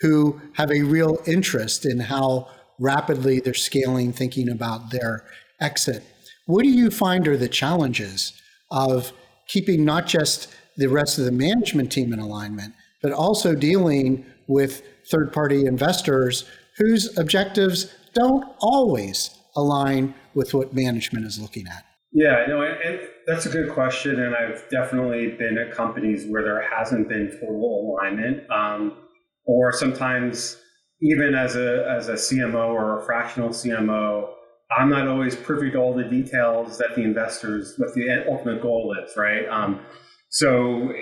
who 0.00 0.40
have 0.54 0.70
a 0.70 0.82
real 0.82 1.18
interest 1.26 1.84
in 1.84 1.98
how 1.98 2.48
rapidly 2.78 3.40
they're 3.40 3.54
scaling, 3.54 4.12
thinking 4.12 4.48
about 4.48 4.90
their 4.90 5.24
exit. 5.60 6.04
What 6.46 6.62
do 6.62 6.70
you 6.70 6.90
find 6.90 7.26
are 7.26 7.36
the 7.36 7.48
challenges 7.48 8.32
of 8.70 9.12
keeping 9.48 9.84
not 9.84 10.06
just 10.06 10.54
the 10.76 10.86
rest 10.86 11.18
of 11.18 11.24
the 11.24 11.32
management 11.32 11.90
team 11.90 12.12
in 12.12 12.18
alignment, 12.18 12.74
but 13.02 13.12
also 13.12 13.54
dealing 13.54 14.24
with 14.46 14.82
third 15.10 15.32
party 15.32 15.66
investors 15.66 16.44
whose 16.76 17.16
objectives 17.18 17.92
don't 18.14 18.44
always 18.60 19.30
align 19.56 20.14
with 20.34 20.54
what 20.54 20.72
management 20.72 21.26
is 21.26 21.38
looking 21.38 21.66
at? 21.66 21.84
Yeah, 22.12 22.46
no, 22.48 22.62
and 22.62 23.00
that's 23.26 23.46
a 23.46 23.50
good 23.50 23.70
question. 23.70 24.22
And 24.22 24.34
I've 24.34 24.68
definitely 24.70 25.32
been 25.32 25.58
at 25.58 25.72
companies 25.72 26.26
where 26.26 26.42
there 26.42 26.62
hasn't 26.62 27.08
been 27.08 27.30
total 27.40 27.98
alignment. 28.00 28.50
Um, 28.50 28.96
or 29.44 29.72
sometimes, 29.72 30.58
even 31.02 31.34
as 31.34 31.56
a, 31.56 31.86
as 31.88 32.08
a 32.08 32.14
CMO 32.14 32.68
or 32.68 33.00
a 33.00 33.04
fractional 33.04 33.50
CMO, 33.50 34.30
I'm 34.76 34.90
not 34.90 35.08
always 35.08 35.34
privy 35.34 35.70
to 35.70 35.78
all 35.78 35.94
the 35.94 36.04
details 36.04 36.78
that 36.78 36.94
the 36.94 37.02
investors, 37.02 37.74
what 37.78 37.94
the 37.94 38.24
ultimate 38.28 38.60
goal 38.60 38.94
is, 39.02 39.16
right? 39.16 39.48
Um, 39.48 39.80
so, 40.28 40.92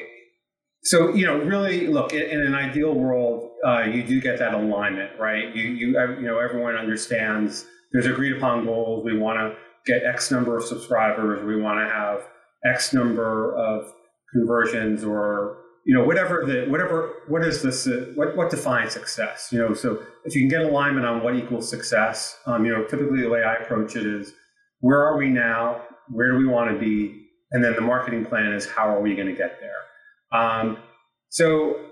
so 0.85 1.13
you 1.15 1.27
know, 1.27 1.39
really, 1.39 1.89
look 1.89 2.13
in, 2.13 2.23
in 2.23 2.41
an 2.43 2.55
ideal 2.55 2.95
world, 2.95 3.51
uh, 3.67 3.83
you 3.83 4.05
do 4.05 4.21
get 4.21 4.39
that 4.39 4.55
alignment, 4.55 5.19
right? 5.19 5.55
You, 5.55 5.65
you, 5.65 5.89
you 5.89 6.23
know, 6.23 6.39
everyone 6.39 6.77
understands 6.77 7.67
there's 7.93 8.07
agreed 8.07 8.37
upon 8.37 8.65
goals. 8.67 9.05
We 9.05 9.17
want 9.17 9.39
to 9.39 9.57
get 9.91 10.05
X 10.05 10.31
number 10.31 10.57
of 10.57 10.65
subscribers. 10.65 11.45
We 11.45 11.61
want 11.61 11.81
to 11.81 11.89
have 11.93 12.29
X 12.65 12.93
number 12.93 13.57
of 13.57 13.93
conversions 14.33 15.05
or 15.05 15.59
you 15.87 15.95
know 15.95 16.05
whatever 16.05 16.45
the 16.45 16.66
whatever 16.71 17.23
what 17.28 17.43
is 17.43 17.62
this 17.62 17.88
what 18.14 18.37
what 18.37 18.50
defines 18.50 18.93
success? 18.93 19.49
You 19.50 19.61
know 19.61 19.73
so 19.73 20.02
if 20.25 20.35
you 20.35 20.43
can 20.43 20.49
get 20.49 20.61
alignment 20.62 21.07
on 21.07 21.23
what 21.23 21.35
equals 21.35 21.69
success 21.71 22.38
um, 22.47 22.66
you 22.66 22.73
know 22.73 22.85
typically 22.85 23.23
the 23.23 23.31
way 23.31 23.43
i 23.43 23.55
approach 23.55 23.97
it 23.97 24.05
is 24.07 24.33
where 24.81 25.00
are 25.02 25.16
we 25.16 25.28
now? 25.31 25.81
Where 26.09 26.33
do 26.33 26.37
we 26.37 26.47
want 26.47 26.71
to 26.71 26.78
be? 26.78 27.23
And 27.52 27.64
then 27.64 27.75
the 27.75 27.81
marketing 27.81 28.26
plan 28.26 28.52
is 28.52 28.69
how 28.69 28.88
are 28.88 29.00
we 29.00 29.14
going 29.14 29.28
to 29.28 29.35
get 29.35 29.59
there? 29.61 30.38
Um, 30.38 30.78
so 31.31 31.87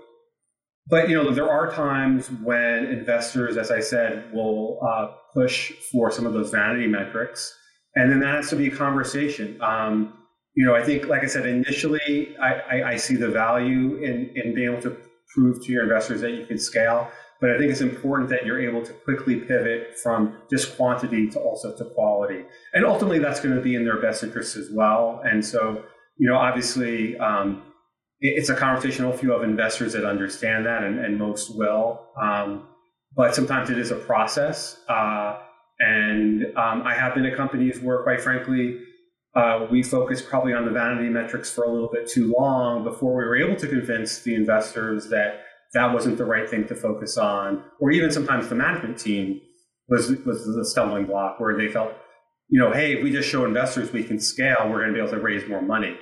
but 0.87 1.09
you 1.09 1.15
know, 1.15 1.31
there 1.31 1.49
are 1.49 1.71
times 1.71 2.29
when 2.29 2.85
investors, 2.85 3.57
as 3.57 3.71
I 3.71 3.79
said, 3.79 4.31
will 4.31 4.79
uh, 4.87 5.13
push 5.33 5.71
for 5.91 6.11
some 6.11 6.27
of 6.27 6.33
those 6.33 6.51
vanity 6.51 6.87
metrics, 6.87 7.57
and 7.95 8.11
then 8.11 8.19
that 8.19 8.35
has 8.35 8.49
to 8.49 8.55
be 8.55 8.67
a 8.67 8.75
conversation. 8.75 9.59
Um, 9.61 10.13
you 10.55 10.65
know, 10.65 10.75
I 10.75 10.83
think, 10.83 11.07
like 11.07 11.23
I 11.23 11.27
said, 11.27 11.45
initially, 11.45 12.35
I, 12.41 12.53
I, 12.53 12.89
I, 12.91 12.95
see 12.95 13.15
the 13.15 13.29
value 13.29 13.97
in 13.97 14.31
in 14.35 14.55
being 14.55 14.71
able 14.71 14.81
to 14.83 14.97
prove 15.33 15.63
to 15.65 15.71
your 15.71 15.83
investors 15.83 16.21
that 16.21 16.31
you 16.31 16.45
can 16.45 16.57
scale. 16.57 17.09
But 17.41 17.51
I 17.51 17.57
think 17.57 17.69
it's 17.69 17.81
important 17.81 18.29
that 18.29 18.45
you're 18.45 18.61
able 18.61 18.81
to 18.85 18.93
quickly 18.93 19.35
pivot 19.35 19.97
from 20.01 20.37
just 20.49 20.77
quantity 20.77 21.29
to 21.31 21.39
also 21.39 21.75
to 21.77 21.85
quality, 21.93 22.45
and 22.73 22.85
ultimately, 22.85 23.19
that's 23.19 23.41
going 23.41 23.55
to 23.55 23.61
be 23.61 23.75
in 23.75 23.83
their 23.83 24.01
best 24.01 24.23
interest 24.23 24.55
as 24.55 24.69
well. 24.71 25.21
And 25.25 25.45
so, 25.45 25.83
you 26.17 26.27
know, 26.29 26.37
obviously. 26.37 27.17
Um, 27.17 27.63
it's 28.21 28.49
a 28.49 28.55
conversation 28.55 29.05
with 29.05 29.15
a 29.15 29.17
few 29.19 29.33
of 29.33 29.43
investors 29.43 29.91
that 29.93 30.05
understand 30.05 30.65
that, 30.65 30.83
and, 30.83 30.99
and 30.99 31.19
most 31.19 31.55
will. 31.55 32.07
Um, 32.19 32.67
but 33.15 33.35
sometimes 33.35 33.69
it 33.69 33.77
is 33.77 33.91
a 33.91 33.95
process. 33.95 34.79
Uh, 34.87 35.37
and 35.79 36.45
um, 36.57 36.83
I 36.83 36.93
have 36.95 37.13
been 37.13 37.25
at 37.25 37.35
companies 37.35 37.81
where, 37.81 38.03
quite 38.03 38.21
frankly, 38.21 38.79
uh, 39.35 39.67
we 39.69 39.83
focused 39.83 40.29
probably 40.29 40.53
on 40.53 40.65
the 40.65 40.71
vanity 40.71 41.09
metrics 41.09 41.51
for 41.51 41.65
a 41.65 41.69
little 41.69 41.89
bit 41.91 42.09
too 42.09 42.33
long 42.37 42.83
before 42.83 43.15
we 43.15 43.23
were 43.25 43.35
able 43.35 43.55
to 43.55 43.67
convince 43.67 44.19
the 44.19 44.33
investors 44.35 45.09
that 45.09 45.41
that 45.73 45.93
wasn't 45.93 46.17
the 46.17 46.25
right 46.25 46.49
thing 46.49 46.65
to 46.67 46.75
focus 46.75 47.17
on, 47.17 47.63
or 47.81 47.91
even 47.91 48.09
sometimes 48.11 48.47
the 48.47 48.55
management 48.55 48.97
team 48.97 49.41
was 49.89 50.09
was 50.25 50.45
the 50.45 50.65
stumbling 50.65 51.05
block 51.05 51.39
where 51.39 51.57
they 51.57 51.67
felt, 51.67 51.93
you 52.49 52.59
know, 52.59 52.71
hey, 52.71 52.93
if 52.93 53.03
we 53.03 53.11
just 53.11 53.29
show 53.29 53.45
investors 53.45 53.91
we 53.91 54.03
can 54.03 54.19
scale, 54.19 54.67
we're 54.69 54.79
going 54.79 54.89
to 54.89 54.93
be 54.93 54.99
able 54.99 55.11
to 55.11 55.19
raise 55.19 55.47
more 55.49 55.61
money. 55.61 55.97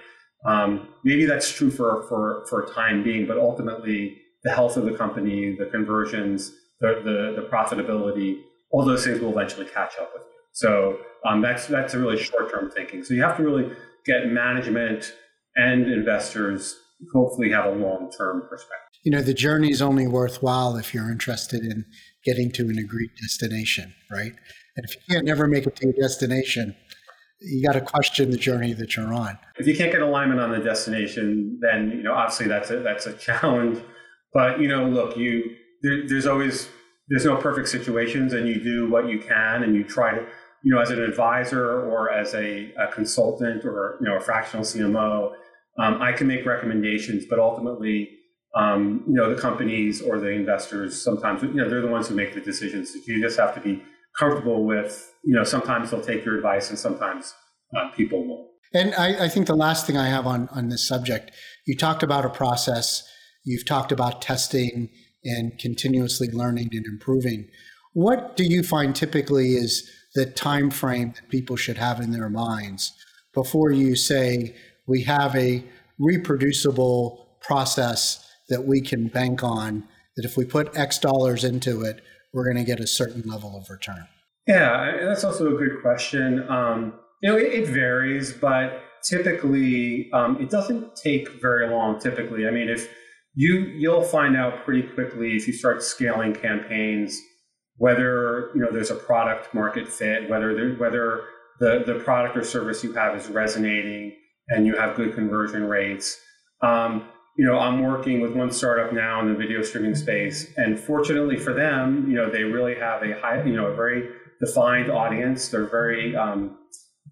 Um, 0.45 0.89
maybe 1.03 1.25
that's 1.25 1.51
true 1.51 1.71
for, 1.71 2.05
for, 2.09 2.45
for 2.49 2.65
time 2.73 3.03
being, 3.03 3.25
but 3.25 3.37
ultimately 3.37 4.17
the 4.43 4.51
health 4.51 4.75
of 4.75 4.85
the 4.85 4.93
company, 4.93 5.55
the 5.57 5.67
conversions, 5.67 6.53
the, 6.81 7.01
the, 7.03 7.41
the 7.41 7.47
profitability, 7.47 8.41
all 8.71 8.83
those 8.83 9.05
things 9.05 9.21
will 9.21 9.31
eventually 9.31 9.65
catch 9.65 9.93
up 10.01 10.11
with. 10.13 10.23
So 10.53 10.97
um, 11.25 11.41
that's, 11.41 11.67
that's 11.67 11.93
a 11.93 11.99
really 11.99 12.21
short-term 12.21 12.71
thinking. 12.71 13.03
So 13.03 13.13
you 13.13 13.23
have 13.23 13.37
to 13.37 13.43
really 13.43 13.71
get 14.05 14.27
management 14.27 15.13
and 15.55 15.91
investors 15.91 16.79
hopefully 17.11 17.51
have 17.51 17.65
a 17.65 17.71
long-term 17.71 18.43
perspective. 18.49 18.79
You 19.03 19.11
know, 19.11 19.21
the 19.21 19.33
journey 19.33 19.71
is 19.71 19.81
only 19.81 20.07
worthwhile 20.07 20.77
if 20.77 20.93
you're 20.93 21.11
interested 21.11 21.63
in 21.63 21.85
getting 22.23 22.51
to 22.53 22.69
an 22.69 22.77
agreed 22.77 23.11
destination, 23.21 23.93
right? 24.09 24.31
And 24.77 24.85
if 24.85 24.95
you 24.95 25.01
can't 25.09 25.25
never 25.25 25.47
make 25.47 25.67
it 25.67 25.75
to 25.77 25.87
your 25.87 25.93
destination, 25.93 26.75
you 27.41 27.65
got 27.65 27.73
to 27.73 27.81
question 27.81 28.31
the 28.31 28.37
journey 28.37 28.73
that 28.73 28.95
you're 28.95 29.13
on. 29.13 29.37
If 29.57 29.67
you 29.67 29.75
can't 29.75 29.91
get 29.91 30.01
alignment 30.01 30.39
on 30.39 30.51
the 30.51 30.59
destination, 30.59 31.59
then 31.61 31.91
you 31.91 32.03
know 32.03 32.13
obviously 32.13 32.47
that's 32.47 32.71
a 32.71 32.79
that's 32.79 33.05
a 33.05 33.13
challenge. 33.13 33.83
But 34.33 34.59
you 34.59 34.67
know, 34.67 34.85
look, 34.85 35.17
you 35.17 35.55
there, 35.81 36.07
there's 36.07 36.25
always 36.25 36.69
there's 37.09 37.25
no 37.25 37.35
perfect 37.35 37.67
situations, 37.67 38.33
and 38.33 38.47
you 38.47 38.63
do 38.63 38.89
what 38.89 39.09
you 39.09 39.19
can, 39.19 39.63
and 39.63 39.75
you 39.75 39.83
try 39.83 40.15
to 40.15 40.25
you 40.63 40.73
know 40.73 40.81
as 40.81 40.89
an 40.89 41.01
advisor 41.01 41.81
or 41.81 42.11
as 42.11 42.33
a, 42.33 42.71
a 42.77 42.87
consultant 42.91 43.65
or 43.65 43.97
you 44.01 44.07
know 44.07 44.17
a 44.17 44.21
fractional 44.21 44.65
CMO, 44.65 45.33
um, 45.77 46.01
I 46.01 46.13
can 46.13 46.27
make 46.27 46.45
recommendations, 46.45 47.25
but 47.29 47.39
ultimately. 47.39 48.19
Um, 48.55 49.03
you 49.07 49.15
know 49.15 49.33
the 49.33 49.41
companies 49.41 49.99
or 49.99 50.19
the 50.19 50.29
investors 50.29 51.03
sometimes 51.03 51.41
you 51.41 51.55
know 51.55 51.67
they're 51.67 51.81
the 51.81 51.87
ones 51.87 52.09
who 52.09 52.13
make 52.13 52.35
the 52.35 52.39
decisions. 52.39 52.95
You 53.07 53.19
just 53.19 53.39
have 53.39 53.55
to 53.55 53.59
be 53.59 53.81
comfortable 54.17 54.63
with, 54.63 55.11
you 55.23 55.35
know, 55.35 55.43
sometimes 55.43 55.91
they'll 55.91 56.01
take 56.01 56.23
your 56.23 56.35
advice 56.35 56.69
and 56.69 56.77
sometimes 56.77 57.33
uh, 57.75 57.89
people 57.95 58.25
won't. 58.25 58.47
And 58.73 58.93
I, 58.95 59.25
I, 59.25 59.29
think 59.29 59.47
the 59.47 59.55
last 59.55 59.85
thing 59.85 59.97
I 59.97 60.07
have 60.07 60.25
on, 60.25 60.49
on 60.49 60.69
this 60.69 60.87
subject, 60.87 61.31
you 61.67 61.75
talked 61.75 62.01
about 62.01 62.25
a 62.25 62.29
process, 62.29 63.03
you've 63.43 63.65
talked 63.65 63.91
about 63.91 64.21
testing 64.21 64.89
and 65.23 65.57
continuously 65.59 66.27
learning 66.31 66.69
and 66.71 66.85
improving. 66.85 67.47
What 67.93 68.35
do 68.35 68.43
you 68.43 68.63
find 68.63 68.95
typically 68.95 69.53
is 69.53 69.89
the 70.15 70.25
time 70.25 70.69
frame 70.69 71.13
that 71.15 71.29
people 71.29 71.55
should 71.55 71.77
have 71.77 71.99
in 71.99 72.11
their 72.11 72.29
minds 72.29 72.93
before 73.33 73.71
you 73.71 73.95
say 73.95 74.55
we 74.85 75.03
have 75.03 75.35
a 75.35 75.63
reproducible 75.99 77.27
process 77.41 78.29
that 78.49 78.65
we 78.65 78.81
can 78.81 79.07
bank 79.07 79.43
on 79.43 79.83
that 80.15 80.25
if 80.25 80.37
we 80.37 80.45
put 80.45 80.75
X 80.77 80.99
dollars 80.99 81.43
into 81.43 81.81
it, 81.81 82.01
we're 82.33 82.43
going 82.43 82.57
to 82.57 82.63
get 82.63 82.79
a 82.79 82.87
certain 82.87 83.21
level 83.23 83.55
of 83.57 83.69
return? 83.69 84.07
Yeah, 84.47 84.97
that's 85.03 85.23
also 85.23 85.55
a 85.55 85.57
good 85.57 85.81
question. 85.81 86.47
Um, 86.49 86.93
you 87.21 87.31
know, 87.31 87.37
it, 87.37 87.53
it, 87.53 87.67
varies, 87.67 88.33
but 88.33 88.81
typically 89.03 90.09
um, 90.11 90.41
it 90.41 90.49
doesn't 90.49 90.95
take 90.95 91.41
very 91.41 91.69
long. 91.69 91.99
Typically, 91.99 92.47
I 92.47 92.51
mean, 92.51 92.69
if 92.69 92.89
you 93.35 93.61
you'll 93.77 94.03
find 94.03 94.35
out 94.35 94.65
pretty 94.65 94.83
quickly 94.83 95.35
if 95.35 95.47
you 95.47 95.53
start 95.53 95.81
scaling 95.81 96.33
campaigns 96.33 97.19
whether 97.77 98.51
you 98.53 98.61
know 98.61 98.71
there's 98.71 98.91
a 98.91 98.95
product 98.95 99.53
market 99.53 99.87
fit, 99.87 100.29
whether 100.29 100.75
whether 100.75 101.23
the 101.59 101.83
the 101.85 101.95
product 101.95 102.37
or 102.37 102.43
service 102.43 102.83
you 102.83 102.93
have 102.93 103.15
is 103.15 103.27
resonating 103.29 104.15
and 104.49 104.65
you 104.65 104.75
have 104.75 104.95
good 104.95 105.15
conversion 105.15 105.63
rates. 105.63 106.19
Um, 106.61 107.07
you 107.37 107.45
know, 107.45 107.57
I'm 107.57 107.81
working 107.81 108.21
with 108.21 108.35
one 108.35 108.51
startup 108.51 108.93
now 108.93 109.19
in 109.21 109.27
the 109.27 109.33
video 109.33 109.63
streaming 109.63 109.95
space, 109.95 110.53
and 110.55 110.79
fortunately 110.79 111.37
for 111.37 111.53
them, 111.53 112.05
you 112.07 112.15
know, 112.15 112.29
they 112.29 112.43
really 112.43 112.75
have 112.75 113.01
a 113.01 113.19
high, 113.19 113.43
you 113.43 113.53
know, 113.53 113.67
a 113.67 113.75
very 113.75 114.07
defined 114.39 114.91
audience. 114.91 115.49
They're 115.49 115.69
very, 115.69 116.15
um, 116.15 116.57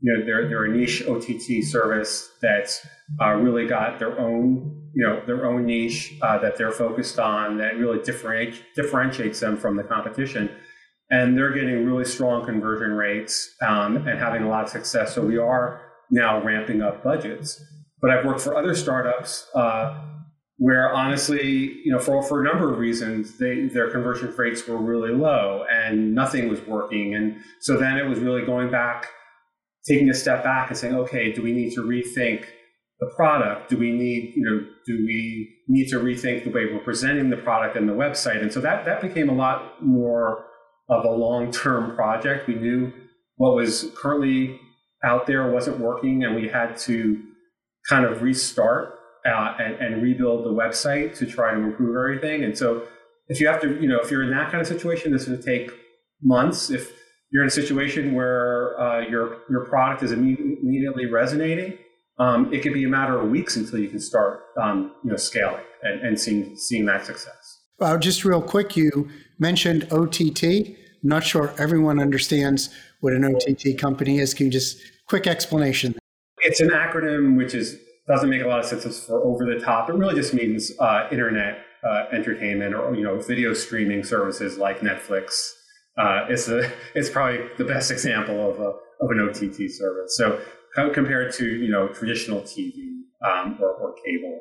you 0.02 0.14
know, 0.14 0.26
they're 0.26 0.48
they're 0.48 0.66
a 0.66 0.72
niche 0.72 1.04
OTT 1.08 1.64
service 1.64 2.30
that's 2.42 2.86
uh, 3.20 3.32
really 3.34 3.68
got 3.68 3.98
their 3.98 4.20
own, 4.20 4.81
you 4.94 5.06
know, 5.06 5.22
their 5.26 5.46
own 5.46 5.66
niche 5.66 6.18
uh, 6.22 6.38
that 6.40 6.58
they're 6.58 6.72
focused 6.72 7.20
on 7.20 7.58
that 7.58 7.78
really 7.78 8.00
differentiates 8.04 9.40
them 9.40 9.58
from 9.58 9.76
the 9.78 9.84
competition, 9.84 10.50
and 11.10 11.38
they're 11.38 11.54
getting 11.54 11.86
really 11.86 12.06
strong 12.06 12.46
conversion 12.46 12.92
rates 12.92 13.56
um, 13.62 14.08
and 14.08 14.20
having 14.20 14.44
a 14.44 14.50
lot 14.50 14.64
of 14.64 14.70
success. 14.70 15.16
So 15.16 15.22
we 15.26 15.38
are 15.38 15.82
now 16.10 16.42
ramping 16.44 16.82
up 16.82 17.04
budgets. 17.04 17.64
But 18.02 18.12
I've 18.12 18.26
worked 18.26 18.42
for 18.42 18.58
other 18.58 18.76
startups. 18.76 19.48
Uh, 19.54 20.08
where 20.62 20.94
honestly, 20.94 21.82
you 21.84 21.92
know, 21.92 21.98
for, 21.98 22.22
for 22.22 22.40
a 22.40 22.44
number 22.44 22.72
of 22.72 22.78
reasons, 22.78 23.40
they, 23.40 23.66
their 23.66 23.90
conversion 23.90 24.32
rates 24.38 24.68
were 24.68 24.78
really 24.78 25.12
low 25.12 25.66
and 25.72 26.14
nothing 26.14 26.50
was 26.50 26.62
working. 26.68 27.16
And 27.16 27.38
so 27.62 27.78
then 27.78 27.98
it 27.98 28.04
was 28.04 28.20
really 28.20 28.46
going 28.46 28.70
back, 28.70 29.08
taking 29.88 30.08
a 30.12 30.14
step 30.14 30.44
back 30.44 30.70
and 30.70 30.78
saying, 30.78 30.94
okay, 30.94 31.32
do 31.32 31.42
we 31.42 31.52
need 31.52 31.74
to 31.74 31.82
rethink 31.82 32.46
the 33.02 33.08
product? 33.16 33.70
Do 33.70 33.78
we 33.78 33.92
need, 33.92 34.34
you 34.36 34.44
know, 34.44 34.66
do 34.86 34.94
we 34.94 35.50
need 35.68 35.90
to 35.90 35.98
rethink 35.98 36.44
the 36.44 36.52
way 36.52 36.68
we're 36.72 36.84
presenting 36.84 37.32
the 37.32 37.38
product 37.38 37.76
and 37.76 37.90
the 37.90 37.94
website? 37.94 38.42
And 38.42 38.54
so 38.54 38.62
that, 38.62 38.86
that 38.86 39.02
became 39.02 39.28
a 39.28 39.34
lot 39.34 39.84
more 39.84 40.46
of 40.88 41.04
a 41.04 41.10
long-term 41.10 41.96
project. 41.96 42.48
We 42.48 42.56
knew 42.56 42.94
what 43.38 43.56
was 43.56 43.92
currently 43.98 44.60
out 45.04 45.26
there 45.26 45.52
wasn't 45.52 45.80
working 45.80 46.24
and 46.24 46.36
we 46.36 46.48
had 46.48 46.78
to 46.78 47.20
kind 47.90 48.06
of 48.06 48.22
restart 48.22 49.00
uh, 49.26 49.56
and, 49.60 49.76
and, 49.76 50.04
rebuild 50.04 50.46
the 50.46 50.50
website 50.50 51.18
to 51.18 51.26
try 51.26 51.54
to 51.54 51.60
improve 51.60 51.96
everything. 51.96 52.44
And 52.44 52.58
so, 52.58 52.88
if 53.28 53.40
you 53.40 53.48
have 53.48 53.62
to, 53.62 53.80
you 53.80 53.88
know, 53.88 54.00
if 54.00 54.10
you're 54.10 54.24
in 54.24 54.32
that 54.32 54.52
kind 54.52 54.62
of 54.62 54.68
situation, 54.68 55.12
this 55.12 55.28
would 55.28 55.44
take 55.44 55.72
months. 56.24 56.72
If 56.72 56.92
you're 57.32 57.44
in 57.44 57.48
a 57.48 57.52
situation 57.52 58.16
where 58.16 58.80
uh, 58.80 59.02
your 59.02 59.42
your 59.48 59.66
product 59.66 60.02
is 60.02 60.12
immediately 60.12 61.06
resonating, 61.06 61.78
um, 62.22 62.54
it 62.54 62.62
could 62.62 62.74
be 62.74 62.84
a 62.84 62.88
matter 62.88 63.20
of 63.20 63.30
weeks 63.32 63.56
until 63.56 63.80
you 63.80 63.90
can 63.90 64.00
start, 64.00 64.44
um, 64.62 64.92
you 65.04 65.10
know, 65.10 65.18
scaling 65.18 65.64
and, 65.82 66.02
and 66.02 66.20
seeing 66.20 66.56
seeing 66.56 66.86
that 66.86 67.04
success. 67.04 67.60
Well, 67.80 67.98
just 67.98 68.24
real 68.24 68.44
quick, 68.44 68.78
you 68.78 69.10
mentioned 69.40 69.88
OTT. 69.92 70.44
I'm 70.44 70.76
not 71.10 71.24
sure 71.24 71.52
everyone 71.58 72.00
understands 72.00 72.70
what 73.00 73.14
an 73.14 73.26
OTT 73.26 73.80
company 73.80 74.20
is. 74.20 74.36
Can 74.36 74.46
you 74.46 74.52
just 74.52 74.80
quick 75.08 75.26
explanation? 75.26 75.96
It's 76.44 76.60
an 76.60 76.70
acronym 76.70 77.38
which 77.38 77.56
is 77.56 77.80
doesn't 78.08 78.30
make 78.30 78.44
a 78.44 78.48
lot 78.48 78.60
of 78.60 78.66
sense 78.66 79.04
for 79.04 79.24
over 79.24 79.44
the 79.46 79.60
top. 79.60 79.90
It 79.90 79.94
really 79.94 80.14
just 80.14 80.34
means 80.36 80.72
uh, 80.80 81.08
internet 81.12 81.58
uh, 81.84 82.06
entertainment 82.12 82.76
or 82.76 82.94
you 82.94 83.04
know 83.04 83.20
video 83.20 83.56
streaming 83.56 84.04
services 84.04 84.60
like 84.60 84.82
Netflix. 84.82 85.50
Uh, 85.98 86.26
it's 86.30 86.48
a, 86.50 86.72
it's 86.94 87.10
probably 87.10 87.48
the 87.58 87.66
best 87.66 87.90
example 87.90 88.48
of 88.48 88.60
a 88.60 88.74
of 89.02 89.10
an 89.10 89.20
OTT 89.28 89.72
service. 89.72 90.16
So 90.16 90.40
compared 90.76 91.34
to 91.34 91.46
you 91.46 91.70
know 91.70 91.88
traditional 91.90 92.42
TV 92.42 93.02
um, 93.26 93.58
or, 93.62 93.70
or 93.74 93.96
cable. 94.06 94.40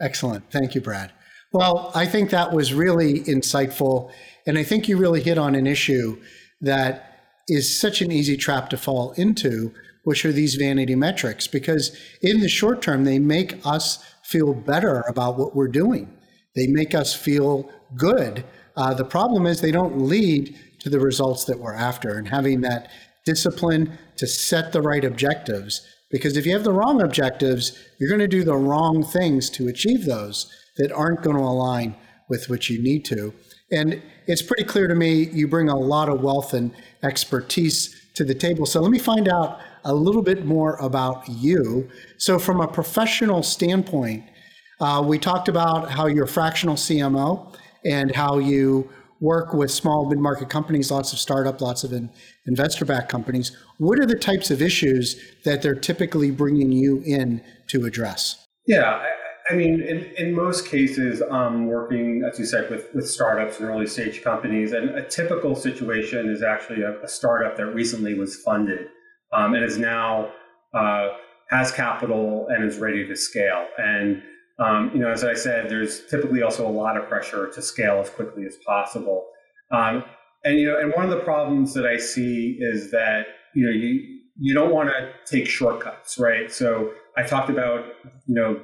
Excellent, 0.00 0.50
thank 0.50 0.74
you, 0.74 0.80
Brad. 0.80 1.12
Well, 1.52 1.90
I 1.94 2.06
think 2.06 2.30
that 2.30 2.52
was 2.52 2.72
really 2.72 3.20
insightful, 3.20 4.12
and 4.46 4.56
I 4.56 4.62
think 4.62 4.88
you 4.88 4.96
really 4.96 5.20
hit 5.20 5.36
on 5.36 5.54
an 5.54 5.66
issue 5.66 6.20
that 6.60 7.06
is 7.48 7.78
such 7.80 8.00
an 8.00 8.12
easy 8.12 8.36
trap 8.36 8.70
to 8.70 8.76
fall 8.76 9.12
into 9.12 9.72
which 10.04 10.24
are 10.24 10.32
these 10.32 10.54
vanity 10.54 10.94
metrics, 10.94 11.46
because 11.46 11.96
in 12.22 12.40
the 12.40 12.48
short 12.48 12.80
term, 12.80 13.04
they 13.04 13.18
make 13.18 13.64
us 13.66 14.02
feel 14.22 14.54
better 14.54 15.04
about 15.08 15.38
what 15.38 15.54
we're 15.54 15.68
doing. 15.68 16.10
They 16.56 16.66
make 16.66 16.94
us 16.94 17.14
feel 17.14 17.70
good. 17.96 18.44
Uh, 18.76 18.94
the 18.94 19.04
problem 19.04 19.46
is 19.46 19.60
they 19.60 19.70
don't 19.70 20.00
lead 20.00 20.58
to 20.80 20.88
the 20.88 21.00
results 21.00 21.44
that 21.44 21.58
we're 21.58 21.74
after. 21.74 22.16
And 22.16 22.28
having 22.28 22.62
that 22.62 22.90
discipline 23.32 23.98
to 24.16 24.26
set 24.26 24.72
the 24.72 24.82
right 24.82 25.04
objectives, 25.04 25.86
because 26.10 26.36
if 26.36 26.44
you 26.44 26.52
have 26.52 26.64
the 26.64 26.72
wrong 26.72 27.00
objectives, 27.02 27.78
you're 27.98 28.08
going 28.08 28.28
to 28.30 28.36
do 28.38 28.44
the 28.44 28.56
wrong 28.56 29.04
things 29.04 29.48
to 29.50 29.68
achieve 29.68 30.04
those 30.04 30.52
that 30.78 30.92
aren't 30.92 31.22
going 31.22 31.36
to 31.36 31.42
align 31.42 31.94
with 32.28 32.48
what 32.48 32.68
you 32.68 32.82
need 32.82 33.04
to. 33.04 33.32
And 33.70 34.02
it's 34.26 34.42
pretty 34.42 34.64
clear 34.64 34.88
to 34.88 34.94
me 34.94 35.28
you 35.30 35.46
bring 35.46 35.68
a 35.68 35.76
lot 35.76 36.08
of 36.08 36.22
wealth 36.22 36.54
and 36.54 36.72
expertise 37.02 37.94
to 38.14 38.24
the 38.24 38.34
table. 38.34 38.66
So 38.66 38.80
let 38.80 38.90
me 38.90 38.98
find 38.98 39.28
out 39.28 39.60
a 39.84 39.94
little 39.94 40.22
bit 40.22 40.44
more 40.44 40.74
about 40.76 41.28
you. 41.28 41.88
So, 42.18 42.38
from 42.38 42.60
a 42.60 42.68
professional 42.68 43.42
standpoint, 43.42 44.24
uh, 44.80 45.02
we 45.06 45.18
talked 45.18 45.48
about 45.48 45.90
how 45.90 46.06
you're 46.06 46.24
a 46.24 46.28
fractional 46.28 46.74
CMO 46.74 47.54
and 47.84 48.14
how 48.14 48.38
you 48.38 48.90
work 49.20 49.52
with 49.52 49.70
small 49.70 50.08
mid 50.08 50.18
market 50.18 50.48
companies, 50.48 50.90
lots 50.90 51.12
of 51.12 51.18
startup, 51.18 51.60
lots 51.60 51.84
of 51.84 51.92
in, 51.92 52.10
investor 52.46 52.84
backed 52.84 53.10
companies. 53.10 53.56
What 53.78 53.98
are 53.98 54.06
the 54.06 54.18
types 54.18 54.50
of 54.50 54.62
issues 54.62 55.20
that 55.44 55.62
they're 55.62 55.74
typically 55.74 56.30
bringing 56.30 56.72
you 56.72 57.02
in 57.04 57.42
to 57.68 57.84
address? 57.84 58.46
Yeah, 58.66 59.04
I 59.50 59.54
mean, 59.54 59.82
in, 59.82 60.04
in 60.16 60.34
most 60.34 60.68
cases, 60.68 61.22
I'm 61.30 61.66
working, 61.66 62.22
as 62.30 62.38
you 62.38 62.44
said, 62.44 62.70
with, 62.70 62.94
with 62.94 63.08
startups 63.08 63.58
and 63.58 63.68
early 63.68 63.86
stage 63.86 64.22
companies. 64.22 64.72
And 64.72 64.90
a 64.90 65.02
typical 65.02 65.56
situation 65.56 66.28
is 66.28 66.42
actually 66.42 66.82
a, 66.82 67.00
a 67.02 67.08
startup 67.08 67.56
that 67.56 67.66
recently 67.66 68.14
was 68.14 68.36
funded 68.36 68.86
um, 69.32 69.54
and 69.54 69.64
is 69.64 69.76
now 69.76 70.30
uh, 70.72 71.08
has 71.50 71.72
capital 71.72 72.46
and 72.48 72.64
is 72.64 72.78
ready 72.78 73.06
to 73.06 73.16
scale. 73.16 73.66
And 73.76 74.22
um, 74.60 74.90
you 74.94 75.00
know, 75.00 75.10
as 75.10 75.24
I 75.24 75.34
said, 75.34 75.68
there's 75.68 76.06
typically 76.06 76.42
also 76.42 76.68
a 76.68 76.70
lot 76.70 76.96
of 76.96 77.08
pressure 77.08 77.48
to 77.48 77.62
scale 77.62 78.00
as 78.00 78.10
quickly 78.10 78.44
as 78.44 78.56
possible. 78.66 79.26
Um, 79.70 80.04
and 80.44 80.58
you 80.58 80.66
know, 80.66 80.78
and 80.78 80.92
one 80.94 81.04
of 81.04 81.10
the 81.10 81.24
problems 81.24 81.74
that 81.74 81.86
I 81.86 81.96
see 81.96 82.58
is 82.60 82.90
that 82.90 83.26
you 83.54 83.66
know 83.66 83.72
you 83.72 84.18
you 84.38 84.54
don't 84.54 84.72
want 84.72 84.88
to 84.88 85.10
take 85.26 85.46
shortcuts, 85.46 86.18
right? 86.18 86.50
So 86.50 86.92
I 87.16 87.22
talked 87.22 87.50
about 87.50 87.84
you 88.26 88.34
know 88.34 88.60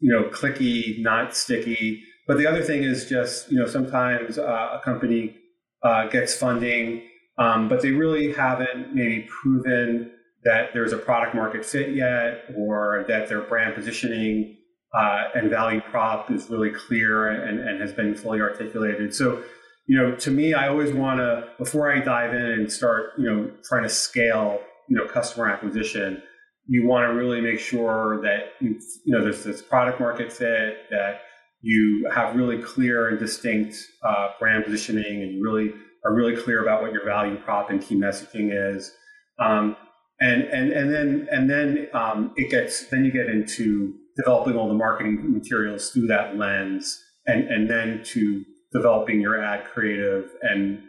you 0.00 0.12
know, 0.12 0.28
clicky, 0.30 1.00
not 1.02 1.36
sticky. 1.36 2.02
But 2.26 2.38
the 2.38 2.46
other 2.46 2.62
thing 2.62 2.82
is 2.82 3.08
just, 3.08 3.50
you 3.50 3.58
know, 3.58 3.66
sometimes 3.66 4.38
uh, 4.38 4.78
a 4.78 4.80
company 4.84 5.36
uh, 5.82 6.08
gets 6.08 6.36
funding, 6.36 7.02
um, 7.38 7.68
but 7.68 7.82
they 7.82 7.92
really 7.92 8.32
haven't 8.32 8.94
maybe 8.94 9.26
proven 9.28 10.10
that 10.44 10.70
there's 10.72 10.92
a 10.92 10.98
product 10.98 11.34
market 11.34 11.64
fit 11.64 11.94
yet, 11.94 12.44
or 12.56 13.04
that 13.08 13.28
their 13.28 13.40
brand 13.40 13.74
positioning 13.74 14.56
uh, 14.94 15.24
and 15.34 15.50
value 15.50 15.80
prop 15.90 16.30
is 16.30 16.48
really 16.48 16.70
clear 16.70 17.28
and, 17.28 17.60
and 17.60 17.80
has 17.80 17.92
been 17.92 18.14
fully 18.14 18.40
articulated. 18.40 19.14
So, 19.14 19.42
you 19.86 19.96
know, 19.96 20.14
to 20.16 20.30
me, 20.30 20.54
I 20.54 20.68
always 20.68 20.92
want 20.92 21.18
to, 21.18 21.48
before 21.58 21.92
I 21.92 22.00
dive 22.00 22.34
in 22.34 22.40
and 22.40 22.72
start, 22.72 23.12
you 23.18 23.24
know, 23.24 23.50
trying 23.68 23.82
to 23.82 23.88
scale, 23.88 24.60
you 24.88 24.96
know, 24.96 25.06
customer 25.06 25.48
acquisition, 25.48 26.22
you 26.68 26.86
want 26.86 27.08
to 27.08 27.14
really 27.14 27.40
make 27.40 27.58
sure 27.58 28.20
that 28.22 28.52
you 28.60 28.78
you 29.04 29.16
know 29.16 29.22
there's 29.22 29.42
this 29.42 29.62
product 29.62 29.98
market 29.98 30.32
fit 30.32 30.88
that 30.90 31.22
you 31.62 32.08
have 32.14 32.36
really 32.36 32.62
clear 32.62 33.08
and 33.08 33.18
distinct 33.18 33.76
uh, 34.04 34.28
brand 34.38 34.64
positioning 34.64 35.22
and 35.22 35.32
you 35.32 35.42
really 35.42 35.72
are 36.04 36.14
really 36.14 36.36
clear 36.36 36.62
about 36.62 36.82
what 36.82 36.92
your 36.92 37.04
value 37.04 37.36
prop 37.38 37.70
and 37.70 37.82
key 37.82 37.96
messaging 37.96 38.50
is 38.52 38.92
um, 39.40 39.76
and 40.20 40.42
and 40.44 40.70
and 40.70 40.94
then 40.94 41.26
and 41.32 41.50
then 41.50 41.88
um, 41.94 42.32
it 42.36 42.50
gets 42.50 42.86
then 42.88 43.04
you 43.04 43.10
get 43.10 43.26
into 43.26 43.94
developing 44.18 44.56
all 44.56 44.68
the 44.68 44.74
marketing 44.74 45.32
materials 45.32 45.90
through 45.90 46.06
that 46.06 46.36
lens 46.36 47.02
and 47.26 47.44
and 47.48 47.70
then 47.70 48.02
to 48.04 48.44
developing 48.72 49.20
your 49.20 49.42
ad 49.42 49.64
creative 49.64 50.30
and 50.42 50.82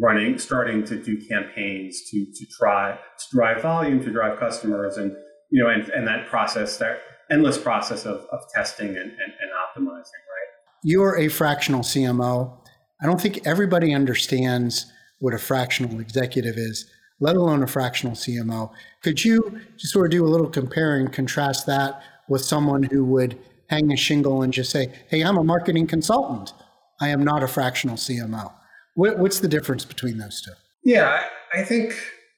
running 0.00 0.38
starting 0.38 0.84
to 0.84 0.96
do 1.02 1.20
campaigns 1.28 2.02
to 2.10 2.24
to 2.34 2.46
try 2.58 2.98
to 3.18 3.24
drive 3.30 3.60
volume 3.60 4.02
to 4.02 4.10
drive 4.10 4.38
customers 4.38 4.96
and 4.96 5.14
you 5.50 5.62
know, 5.62 5.70
and, 5.70 5.88
and 5.90 6.06
that 6.06 6.26
process, 6.26 6.78
that 6.78 7.00
endless 7.30 7.58
process 7.58 8.04
of, 8.04 8.26
of 8.32 8.40
testing 8.54 8.88
and, 8.88 8.96
and, 8.96 9.10
and 9.10 9.50
optimizing, 9.86 9.88
right? 9.98 10.50
You're 10.82 11.18
a 11.18 11.28
fractional 11.28 11.80
CMO. 11.80 12.56
I 13.02 13.06
don't 13.06 13.20
think 13.20 13.46
everybody 13.46 13.94
understands 13.94 14.86
what 15.18 15.34
a 15.34 15.38
fractional 15.38 16.00
executive 16.00 16.56
is, 16.56 16.90
let 17.20 17.36
alone 17.36 17.62
a 17.62 17.66
fractional 17.66 18.14
CMO. 18.14 18.70
Could 19.02 19.24
you 19.24 19.60
just 19.76 19.92
sort 19.92 20.06
of 20.06 20.10
do 20.10 20.24
a 20.24 20.28
little 20.28 20.48
compare 20.48 20.96
and 20.96 21.12
contrast 21.12 21.66
that 21.66 22.02
with 22.28 22.42
someone 22.42 22.84
who 22.84 23.04
would 23.04 23.38
hang 23.68 23.92
a 23.92 23.96
shingle 23.96 24.42
and 24.42 24.52
just 24.52 24.70
say, 24.70 24.92
hey, 25.08 25.22
I'm 25.22 25.36
a 25.36 25.44
marketing 25.44 25.86
consultant. 25.86 26.52
I 27.00 27.08
am 27.08 27.24
not 27.24 27.42
a 27.42 27.48
fractional 27.48 27.96
CMO. 27.96 28.52
what's 28.94 29.40
the 29.40 29.48
difference 29.48 29.84
between 29.84 30.18
those 30.18 30.40
two? 30.40 30.52
Yeah, 30.84 31.24
I 31.54 31.62
think 31.62 31.94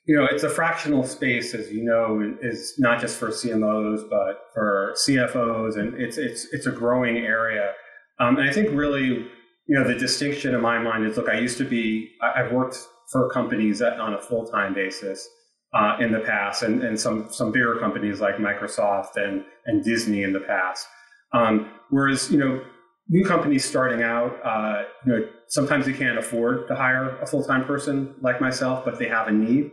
you 0.09 0.17
know, 0.17 0.25
it's 0.25 0.43
a 0.43 0.49
fractional 0.49 1.05
space, 1.05 1.53
as 1.53 1.71
you 1.71 1.85
know, 1.85 2.35
is 2.41 2.75
not 2.79 2.99
just 2.99 3.19
for 3.19 3.29
CMOs, 3.29 4.09
but 4.09 4.41
for 4.55 4.95
CFOs, 5.07 5.79
and 5.79 6.01
it's 6.01 6.17
it's 6.17 6.47
it's 6.51 6.67
a 6.67 6.71
growing 6.71 7.19
area. 7.19 7.73
Um, 8.19 8.39
and 8.39 8.49
I 8.49 8.53
think 8.53 8.71
really, 8.71 9.07
you 9.07 9.29
know, 9.69 9.85
the 9.85 9.95
distinction 9.95 10.55
in 10.55 10.63
my 10.63 10.79
mind 10.79 11.05
is, 11.05 11.19
look, 11.19 11.29
I 11.29 11.39
used 11.39 11.59
to 11.59 11.65
be, 11.65 12.11
I've 12.23 12.51
worked 12.53 12.79
for 13.13 13.31
companies 13.31 13.83
on 13.83 14.15
a 14.15 14.19
full 14.19 14.47
time 14.47 14.73
basis 14.73 15.29
uh, 15.75 15.97
in 16.01 16.13
the 16.13 16.21
past, 16.21 16.63
and, 16.63 16.83
and 16.83 16.99
some 16.99 17.29
some 17.31 17.53
bigger 17.53 17.77
companies 17.79 18.21
like 18.21 18.37
Microsoft 18.37 19.17
and 19.17 19.45
and 19.67 19.85
Disney 19.85 20.23
in 20.23 20.33
the 20.33 20.41
past. 20.41 20.87
Um, 21.33 21.71
whereas, 21.91 22.31
you 22.31 22.39
know, 22.39 22.63
new 23.09 23.25
companies 23.25 23.65
starting 23.65 24.03
out, 24.03 24.39
uh, 24.45 24.85
you 25.05 25.13
know, 25.13 25.29
sometimes 25.49 25.87
they 25.87 25.93
can't 25.93 26.19
afford 26.19 26.69
to 26.69 26.75
hire 26.75 27.19
a 27.19 27.27
full 27.27 27.45
time 27.45 27.65
person 27.65 28.15
like 28.21 28.41
myself, 28.41 28.85
but 28.85 28.99
they 28.99 29.09
have 29.09 29.29
a 29.29 29.33
need. 29.33 29.71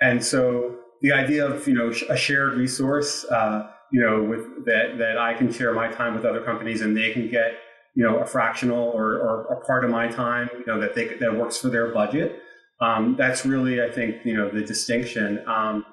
And 0.00 0.22
so 0.24 0.76
the 1.02 1.12
idea 1.12 1.46
of 1.46 1.66
you 1.66 1.74
know 1.74 1.92
a 2.08 2.16
shared 2.16 2.54
resource, 2.54 3.24
uh, 3.26 3.70
you 3.92 4.00
know, 4.00 4.22
with 4.22 4.64
that 4.66 4.98
that 4.98 5.18
I 5.18 5.34
can 5.34 5.52
share 5.52 5.72
my 5.72 5.88
time 5.88 6.14
with 6.14 6.24
other 6.24 6.42
companies 6.42 6.80
and 6.80 6.96
they 6.96 7.12
can 7.12 7.30
get 7.30 7.52
you 7.94 8.04
know 8.04 8.18
a 8.18 8.26
fractional 8.26 8.90
or, 8.90 9.14
or 9.14 9.42
a 9.52 9.64
part 9.64 9.84
of 9.84 9.90
my 9.90 10.08
time, 10.08 10.50
you 10.58 10.66
know, 10.66 10.80
that 10.80 10.94
they 10.94 11.16
that 11.18 11.36
works 11.36 11.58
for 11.58 11.68
their 11.68 11.92
budget. 11.92 12.40
Um, 12.80 13.16
that's 13.18 13.46
really, 13.46 13.82
I 13.82 13.90
think, 13.90 14.24
you 14.24 14.36
know, 14.36 14.50
the 14.50 14.62
distinction. 14.62 15.42
Um, 15.46 15.84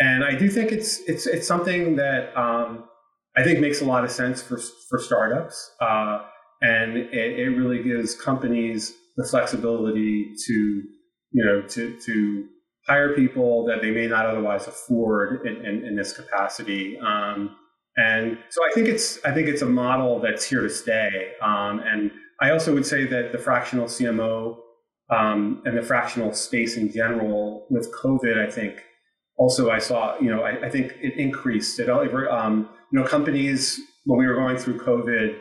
and 0.00 0.24
I 0.24 0.34
do 0.34 0.48
think 0.48 0.72
it's 0.72 1.00
it's 1.00 1.26
it's 1.26 1.46
something 1.46 1.96
that 1.96 2.36
um, 2.36 2.84
I 3.36 3.44
think 3.44 3.60
makes 3.60 3.82
a 3.82 3.84
lot 3.84 4.02
of 4.02 4.10
sense 4.10 4.40
for 4.40 4.58
for 4.88 4.98
startups, 4.98 5.70
uh, 5.80 6.22
and 6.62 6.96
it, 6.96 7.12
it 7.12 7.50
really 7.50 7.82
gives 7.82 8.14
companies 8.14 8.94
the 9.18 9.26
flexibility 9.28 10.32
to 10.46 10.52
you 11.32 11.44
know 11.44 11.62
to 11.68 11.98
to 12.00 12.46
hire 12.86 13.14
people 13.14 13.66
that 13.66 13.82
they 13.82 13.90
may 13.90 14.06
not 14.06 14.24
otherwise 14.24 14.66
afford 14.66 15.46
in, 15.46 15.64
in, 15.66 15.84
in 15.84 15.96
this 15.96 16.14
capacity. 16.14 16.98
Um, 16.98 17.54
and 17.96 18.38
so 18.48 18.62
I 18.64 18.72
think 18.74 18.88
it's 18.88 19.22
I 19.24 19.32
think 19.32 19.48
it's 19.48 19.62
a 19.62 19.66
model 19.66 20.18
that's 20.18 20.48
here 20.48 20.62
to 20.62 20.70
stay. 20.70 21.32
Um, 21.42 21.82
and 21.84 22.10
I 22.40 22.52
also 22.52 22.72
would 22.72 22.86
say 22.86 23.04
that 23.04 23.32
the 23.32 23.38
fractional 23.38 23.84
CMO 23.84 24.56
um, 25.10 25.62
and 25.64 25.76
the 25.76 25.82
fractional 25.82 26.32
space 26.32 26.76
in 26.76 26.92
general 26.92 27.66
with 27.70 27.92
COVID, 27.94 28.46
I 28.46 28.50
think 28.50 28.82
also 29.36 29.70
I 29.70 29.78
saw 29.78 30.18
you 30.18 30.30
know 30.30 30.42
I, 30.42 30.66
I 30.66 30.70
think 30.70 30.92
it 31.00 31.18
increased. 31.18 31.78
It 31.78 31.88
um, 31.88 32.68
you 32.92 32.98
know 32.98 33.06
companies 33.06 33.80
when 34.04 34.18
we 34.18 34.26
were 34.26 34.34
going 34.34 34.56
through 34.56 34.80
COVID, 34.80 35.36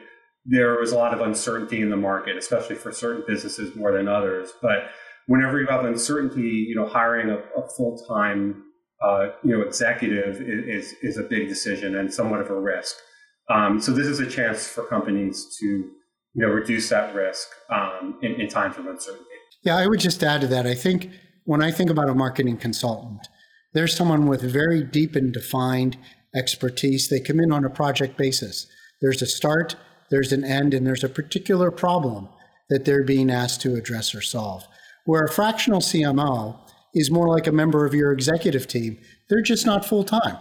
there 0.46 0.78
was 0.80 0.92
a 0.92 0.96
lot 0.96 1.14
of 1.14 1.22
uncertainty 1.22 1.82
in 1.82 1.90
the 1.90 1.98
market, 1.98 2.38
especially 2.38 2.76
for 2.76 2.92
certain 2.92 3.24
businesses 3.28 3.76
more 3.76 3.92
than 3.92 4.08
others, 4.08 4.52
but 4.62 4.90
whenever 5.30 5.62
you 5.62 5.68
have 5.68 5.86
uncertainty, 5.86 6.66
you 6.68 6.76
know, 6.76 6.88
hiring 6.88 7.30
a, 7.30 7.38
a 7.56 7.70
full 7.78 8.04
time, 8.08 8.64
uh, 9.04 9.28
you 9.44 9.56
know, 9.56 9.62
executive 9.62 10.42
is, 10.42 10.96
is 11.04 11.18
a 11.18 11.24
big 11.24 11.48
decision 11.48 11.96
and 11.96 12.12
somewhat 12.12 12.42
of 12.42 12.50
a 12.50 12.60
risk. 12.60 12.96
Um, 13.48 13.80
so 13.80 13.92
this 13.92 14.08
is 14.08 14.20
a 14.20 14.28
chance 14.28 14.68
for 14.68 14.86
companies 14.88 15.56
to, 15.60 15.66
you 15.66 15.92
know, 16.34 16.48
reduce 16.48 16.90
that 16.90 17.14
risk 17.14 17.48
um, 17.70 18.18
in, 18.24 18.42
in 18.42 18.50
times 18.50 18.78
of 18.78 18.88
uncertainty. 18.88 19.29
Yeah, 19.64 19.78
I 19.78 19.88
would 19.88 20.00
just 20.00 20.24
add 20.24 20.42
to 20.42 20.48
that. 20.48 20.66
I 20.66 20.74
think 20.74 21.10
when 21.44 21.62
I 21.62 21.72
think 21.72 21.90
about 21.90 22.10
a 22.10 22.16
marketing 22.16 22.58
consultant, 22.58 23.28
there's 23.74 23.96
someone 23.96 24.28
with 24.28 24.42
very 24.42 24.84
deep 24.84 25.16
and 25.16 25.34
defined 25.34 25.98
expertise. 26.36 27.08
They 27.08 27.20
come 27.20 27.40
in 27.40 27.52
on 27.52 27.66
a 27.66 27.70
project 27.70 28.18
basis. 28.18 28.68
There's 29.02 29.22
a 29.22 29.26
start, 29.26 29.76
there's 30.10 30.32
an 30.32 30.44
end, 30.44 30.74
and 30.74 30.86
there's 30.86 31.04
a 31.04 31.10
particular 31.10 31.72
problem 31.72 32.30
that 32.70 32.86
they're 32.86 33.04
being 33.04 33.30
asked 33.32 33.62
to 33.62 33.76
address 33.76 34.14
or 34.14 34.22
solve 34.22 34.68
where 35.10 35.24
a 35.24 35.30
fractional 35.30 35.80
CMO 35.80 36.56
is 36.94 37.10
more 37.10 37.28
like 37.28 37.48
a 37.48 37.52
member 37.52 37.84
of 37.84 37.96
your 37.96 38.12
executive 38.12 38.68
team. 38.68 39.00
They're 39.28 39.42
just 39.42 39.66
not 39.66 39.84
full 39.84 40.04
time. 40.04 40.38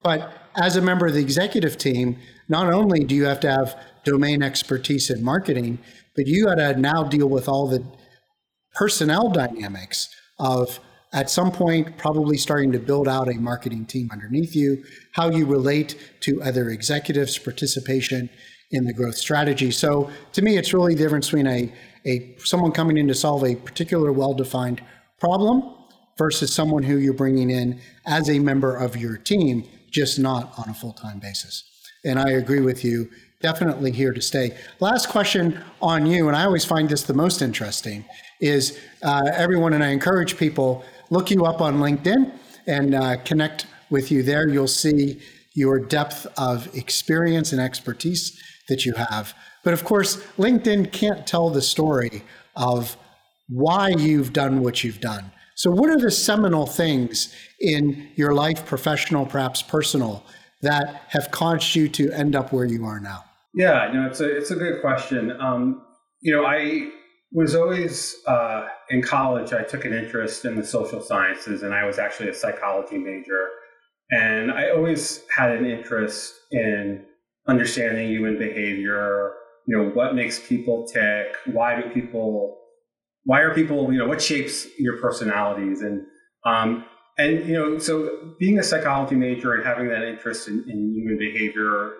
But 0.00 0.32
as 0.54 0.76
a 0.76 0.80
member 0.80 1.06
of 1.06 1.14
the 1.14 1.20
executive 1.20 1.76
team, 1.76 2.16
not 2.48 2.72
only 2.72 3.02
do 3.02 3.16
you 3.16 3.24
have 3.24 3.40
to 3.40 3.50
have 3.50 3.76
domain 4.04 4.44
expertise 4.44 5.10
in 5.10 5.24
marketing, 5.24 5.80
but 6.14 6.28
you 6.28 6.46
got 6.46 6.54
to 6.54 6.78
now 6.78 7.02
deal 7.02 7.28
with 7.28 7.48
all 7.48 7.66
the 7.66 7.84
personnel 8.74 9.30
dynamics 9.30 10.08
of 10.38 10.80
at 11.12 11.28
some 11.28 11.50
point 11.50 11.98
probably 11.98 12.36
starting 12.36 12.70
to 12.72 12.78
build 12.78 13.08
out 13.08 13.28
a 13.28 13.34
marketing 13.34 13.84
team 13.84 14.08
underneath 14.12 14.54
you, 14.54 14.84
how 15.12 15.28
you 15.28 15.44
relate 15.44 15.96
to 16.20 16.40
other 16.42 16.70
executives' 16.70 17.36
participation 17.36 18.30
in 18.70 18.84
the 18.84 18.92
growth 18.92 19.16
strategy. 19.16 19.70
So 19.70 20.10
to 20.32 20.42
me, 20.42 20.56
it's 20.56 20.72
really 20.72 20.94
the 20.94 21.02
difference 21.02 21.26
between 21.26 21.48
a, 21.48 21.72
a 22.06 22.36
someone 22.38 22.70
coming 22.70 22.96
in 22.96 23.08
to 23.08 23.14
solve 23.14 23.44
a 23.44 23.56
particular 23.56 24.12
well-defined 24.12 24.80
problem 25.18 25.74
versus 26.16 26.52
someone 26.52 26.82
who 26.84 26.98
you're 26.98 27.12
bringing 27.12 27.50
in 27.50 27.80
as 28.06 28.30
a 28.30 28.38
member 28.38 28.76
of 28.76 28.96
your 28.96 29.16
team, 29.16 29.64
just 29.90 30.18
not 30.18 30.52
on 30.58 30.68
a 30.68 30.74
full-time 30.74 31.18
basis. 31.18 31.64
And 32.04 32.18
I 32.18 32.30
agree 32.30 32.60
with 32.60 32.84
you 32.84 33.10
definitely 33.40 33.90
here 33.90 34.12
to 34.12 34.20
stay. 34.20 34.56
Last 34.80 35.08
question 35.08 35.60
on 35.80 36.06
you, 36.06 36.28
and 36.28 36.36
I 36.36 36.44
always 36.44 36.64
find 36.64 36.88
this 36.88 37.02
the 37.02 37.14
most 37.14 37.42
interesting, 37.42 38.04
is 38.40 38.78
uh, 39.02 39.30
everyone, 39.32 39.72
and 39.72 39.84
I 39.84 39.88
encourage 39.88 40.36
people, 40.36 40.84
look 41.10 41.30
you 41.30 41.44
up 41.44 41.60
on 41.60 41.78
LinkedIn 41.78 42.32
and 42.66 42.94
uh, 42.94 43.16
connect 43.24 43.66
with 43.90 44.10
you 44.10 44.22
there. 44.22 44.48
You'll 44.48 44.68
see 44.68 45.20
your 45.54 45.78
depth 45.78 46.26
of 46.38 46.74
experience 46.76 47.52
and 47.52 47.60
expertise 47.60 48.40
that 48.68 48.86
you 48.86 48.92
have. 48.94 49.34
But 49.64 49.74
of 49.74 49.84
course, 49.84 50.16
LinkedIn 50.38 50.92
can't 50.92 51.26
tell 51.26 51.50
the 51.50 51.62
story 51.62 52.22
of 52.56 52.96
why 53.48 53.88
you've 53.88 54.32
done 54.32 54.60
what 54.60 54.84
you've 54.84 55.00
done. 55.00 55.32
So, 55.56 55.70
what 55.70 55.90
are 55.90 55.98
the 55.98 56.10
seminal 56.10 56.66
things 56.66 57.34
in 57.60 58.08
your 58.14 58.32
life, 58.32 58.64
professional, 58.64 59.26
perhaps 59.26 59.60
personal, 59.60 60.24
that 60.62 61.02
have 61.08 61.30
caused 61.30 61.74
you 61.74 61.88
to 61.88 62.10
end 62.12 62.34
up 62.34 62.52
where 62.52 62.64
you 62.64 62.86
are 62.86 63.00
now? 63.00 63.24
Yeah, 63.52 63.90
no, 63.92 64.06
it's 64.06 64.20
a 64.20 64.36
it's 64.36 64.50
a 64.50 64.54
good 64.54 64.80
question. 64.80 65.32
Um, 65.38 65.82
you 66.22 66.34
know, 66.34 66.46
I 66.46 66.90
was 67.32 67.54
always 67.54 68.16
uh, 68.26 68.66
in 68.88 69.02
college. 69.02 69.52
I 69.52 69.62
took 69.62 69.84
an 69.84 69.92
interest 69.92 70.44
in 70.44 70.56
the 70.56 70.64
social 70.64 71.00
sciences, 71.00 71.62
and 71.62 71.72
I 71.72 71.84
was 71.84 71.98
actually 71.98 72.28
a 72.28 72.34
psychology 72.34 72.98
major. 72.98 73.48
And 74.10 74.50
I 74.50 74.70
always 74.70 75.22
had 75.34 75.52
an 75.52 75.64
interest 75.64 76.34
in 76.50 77.04
understanding 77.46 78.08
human 78.08 78.38
behavior. 78.38 79.32
You 79.66 79.76
know, 79.76 79.90
what 79.90 80.14
makes 80.14 80.40
people 80.40 80.86
tick? 80.86 81.36
Why 81.46 81.80
do 81.80 81.88
people? 81.90 82.58
Why 83.24 83.40
are 83.40 83.54
people? 83.54 83.92
You 83.92 83.98
know, 84.00 84.08
what 84.08 84.20
shapes 84.20 84.66
your 84.78 84.98
personalities? 85.00 85.82
And 85.82 86.06
um, 86.44 86.84
and 87.18 87.46
you 87.46 87.54
know, 87.54 87.78
so 87.78 88.34
being 88.40 88.58
a 88.58 88.62
psychology 88.62 89.14
major 89.14 89.54
and 89.54 89.64
having 89.64 89.88
that 89.88 90.02
interest 90.02 90.48
in, 90.48 90.64
in 90.68 90.94
human 90.94 91.18
behavior 91.18 91.92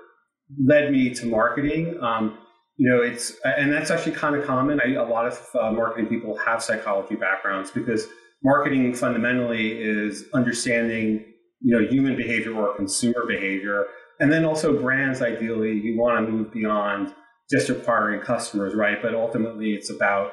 led 0.66 0.90
me 0.90 1.14
to 1.14 1.26
marketing. 1.26 1.96
Um, 2.02 2.38
you 2.80 2.88
know, 2.88 3.02
it's 3.02 3.38
and 3.44 3.70
that's 3.70 3.90
actually 3.90 4.12
kind 4.12 4.34
of 4.34 4.46
common. 4.46 4.80
I, 4.80 4.94
a 4.94 5.04
lot 5.04 5.26
of 5.26 5.38
uh, 5.54 5.70
marketing 5.70 6.06
people 6.06 6.34
have 6.38 6.62
psychology 6.62 7.14
backgrounds 7.14 7.70
because 7.70 8.06
marketing 8.42 8.94
fundamentally 8.94 9.72
is 9.72 10.24
understanding 10.32 11.22
you 11.60 11.78
know 11.78 11.86
human 11.86 12.16
behavior 12.16 12.54
or 12.54 12.74
consumer 12.74 13.26
behavior, 13.28 13.84
and 14.18 14.32
then 14.32 14.46
also 14.46 14.80
brands. 14.80 15.20
Ideally, 15.20 15.72
you 15.72 16.00
want 16.00 16.24
to 16.24 16.32
move 16.32 16.50
beyond 16.54 17.14
just 17.50 17.68
acquiring 17.68 18.22
customers, 18.22 18.74
right? 18.74 18.96
But 19.02 19.14
ultimately, 19.14 19.74
it's 19.74 19.90
about 19.90 20.32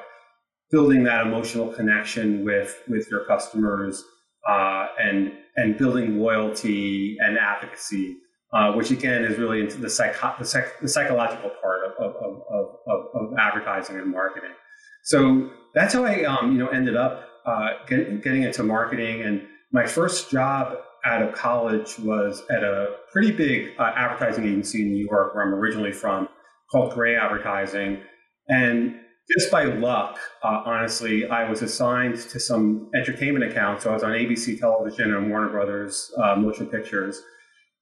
building 0.70 1.04
that 1.04 1.26
emotional 1.26 1.68
connection 1.68 2.46
with 2.46 2.82
with 2.88 3.10
your 3.10 3.26
customers 3.26 4.02
uh, 4.48 4.86
and 4.98 5.32
and 5.56 5.76
building 5.76 6.18
loyalty 6.18 7.18
and 7.20 7.36
advocacy 7.36 8.16
uh, 8.52 8.72
which 8.72 8.90
again 8.90 9.24
is 9.24 9.38
really 9.38 9.60
into 9.60 9.76
the, 9.76 9.82
the, 9.82 9.90
psych- 10.44 10.80
the 10.80 10.88
psychological 10.88 11.50
part 11.62 11.80
of, 11.84 11.92
of, 11.98 12.42
of, 12.50 13.04
of, 13.14 13.38
advertising 13.38 13.96
and 13.96 14.10
marketing. 14.10 14.52
So 15.04 15.50
that's 15.74 15.94
how 15.94 16.04
I, 16.04 16.24
um, 16.24 16.52
you 16.52 16.58
know, 16.58 16.68
ended 16.68 16.96
up 16.96 17.28
uh, 17.46 17.70
get, 17.86 18.22
getting 18.22 18.42
into 18.42 18.62
marketing. 18.62 19.22
And 19.22 19.46
my 19.72 19.86
first 19.86 20.30
job 20.30 20.78
out 21.04 21.22
of 21.22 21.34
college 21.34 21.98
was 21.98 22.42
at 22.50 22.64
a 22.64 22.96
pretty 23.12 23.32
big 23.32 23.72
uh, 23.78 23.92
advertising 23.94 24.44
agency 24.44 24.82
in 24.82 24.92
New 24.92 25.06
York, 25.10 25.34
where 25.34 25.44
I'm 25.44 25.54
originally 25.54 25.92
from, 25.92 26.28
called 26.70 26.94
Grey 26.94 27.16
Advertising. 27.16 28.00
And 28.48 28.96
just 29.30 29.50
by 29.50 29.64
luck, 29.64 30.18
uh, 30.42 30.62
honestly, 30.64 31.26
I 31.26 31.48
was 31.48 31.60
assigned 31.60 32.16
to 32.16 32.40
some 32.40 32.90
entertainment 32.94 33.50
accounts. 33.50 33.84
So 33.84 33.90
I 33.90 33.92
was 33.94 34.02
on 34.02 34.12
ABC 34.12 34.58
Television 34.58 35.14
and 35.14 35.30
Warner 35.30 35.50
Brothers 35.50 36.10
uh, 36.22 36.36
Motion 36.36 36.66
Pictures. 36.66 37.22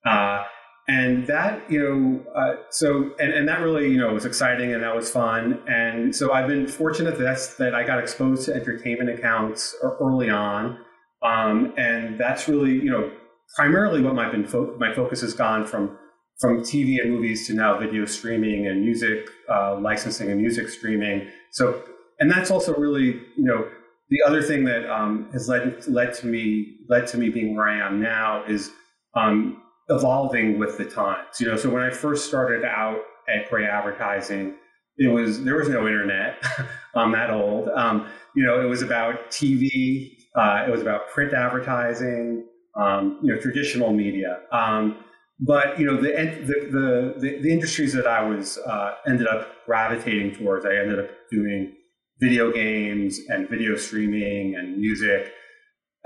Uh, 0.05 0.43
and 0.89 1.27
that 1.27 1.69
you 1.71 1.81
know 1.81 2.33
uh, 2.35 2.55
so 2.71 3.11
and, 3.19 3.33
and 3.33 3.49
that 3.49 3.61
really 3.61 3.89
you 3.91 3.99
know 3.99 4.13
was 4.13 4.25
exciting 4.25 4.73
and 4.73 4.83
that 4.83 4.95
was 4.95 5.11
fun. 5.11 5.61
And 5.69 6.15
so 6.15 6.33
i've 6.33 6.47
been 6.47 6.67
fortunate 6.67 7.19
that 7.19 7.25
that's 7.25 7.57
that 7.57 7.75
i 7.75 7.83
got 7.85 7.99
exposed 7.99 8.45
to 8.47 8.55
entertainment 8.55 9.11
accounts 9.11 9.75
early 9.83 10.31
on. 10.31 10.79
Um, 11.23 11.73
and 11.77 12.21
that's 12.21 12.49
really 12.49 12.73
you 12.73 12.91
know 12.91 13.11
primarily 13.57 14.03
what 14.03 14.15
my 14.15 14.31
been 14.31 14.47
fo- 14.47 14.77
my 14.79 14.95
focus 14.95 15.21
has 15.23 15.35
gone 15.35 15.67
from 15.67 15.99
from 16.39 16.61
tv 16.63 17.01
and 17.01 17.11
movies 17.11 17.47
to 17.47 17.55
now 17.55 17.79
video 17.79 18.05
streaming 18.05 18.67
and 18.67 18.83
music 18.83 19.29
uh, 19.53 19.79
licensing 19.81 20.31
and 20.31 20.41
music 20.41 20.69
streaming. 20.69 21.29
So 21.53 21.83
and 22.21 22.31
that's 22.31 22.51
also 22.51 22.75
really 22.77 23.07
you 23.37 23.45
know 23.45 23.69
the 24.09 24.19
other 24.25 24.41
thing 24.41 24.65
that 24.65 24.89
um, 24.89 25.29
has 25.33 25.49
led 25.49 25.87
led 25.89 26.15
to 26.15 26.27
me 26.27 26.77
led 26.89 27.07
to 27.09 27.19
me 27.19 27.29
being 27.29 27.57
where 27.57 27.69
i 27.69 27.85
am 27.85 28.01
now 28.01 28.45
is 28.45 28.71
um, 29.17 29.63
evolving 29.89 30.59
with 30.59 30.79
the 30.79 30.85
times. 30.85 31.41
You 31.41 31.49
know, 31.49 31.57
so 31.57 31.71
when 31.71 31.83
I 31.83 31.91
first 31.91 32.27
started 32.27 32.65
out 32.65 33.01
at 33.29 33.49
Grey 33.49 33.67
Advertising, 33.67 34.55
it 34.99 35.09
was 35.09 35.45
there 35.45 35.57
was 35.57 35.69
no 35.69 35.87
internet. 35.87 36.43
I'm 36.95 37.13
that 37.19 37.31
old. 37.31 37.69
Um, 37.69 38.09
you 38.35 38.45
know, 38.45 38.61
it 38.61 38.65
was 38.65 38.83
about 38.83 39.31
TV. 39.31 40.13
Uh, 40.35 40.65
it 40.67 40.71
was 40.71 40.83
about 40.83 41.09
print 41.09 41.33
advertising. 41.33 42.47
Um, 42.75 43.19
you 43.23 43.35
know, 43.35 43.41
traditional 43.41 43.93
media. 43.93 44.41
Um, 44.53 45.03
but 45.41 45.79
you 45.79 45.87
know, 45.87 45.97
the, 45.97 46.11
the 46.11 47.15
the, 47.21 47.39
the 47.43 47.53
industries 47.53 47.93
that 47.95 48.07
I 48.07 48.23
was 48.23 48.59
uh, 48.59 48.95
ended 49.07 49.27
up 49.27 49.49
gravitating 49.67 50.35
towards, 50.35 50.65
I 50.65 50.75
ended 50.77 50.99
up 50.99 51.11
doing 51.31 51.75
video 52.21 52.51
games 52.51 53.19
and 53.29 53.49
video 53.49 53.77
streaming 53.77 54.55
and 54.57 54.79
music 54.79 55.33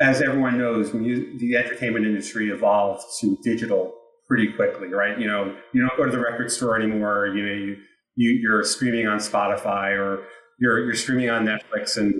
as 0.01 0.23
everyone 0.23 0.57
knows, 0.59 0.93
the 0.93 1.57
entertainment 1.57 2.07
industry 2.07 2.49
evolved 2.51 3.05
to 3.21 3.37
digital 3.43 3.95
pretty 4.27 4.53
quickly, 4.53 4.89
right? 4.89 5.19
You 5.19 5.27
know, 5.27 5.55
you 5.73 5.87
don't 5.87 5.97
go 5.97 6.07
to 6.07 6.11
the 6.11 6.21
record 6.21 6.51
store 6.51 6.81
anymore. 6.81 7.27
You 7.27 7.47
know, 7.47 7.53
you, 7.53 7.77
you 8.17 8.31
you're 8.31 8.65
streaming 8.65 9.07
on 9.07 9.19
Spotify 9.19 9.99
or 9.99 10.25
you're 10.59 10.85
you're 10.85 10.95
streaming 10.95 11.29
on 11.29 11.45
Netflix 11.45 11.97
and 11.97 12.15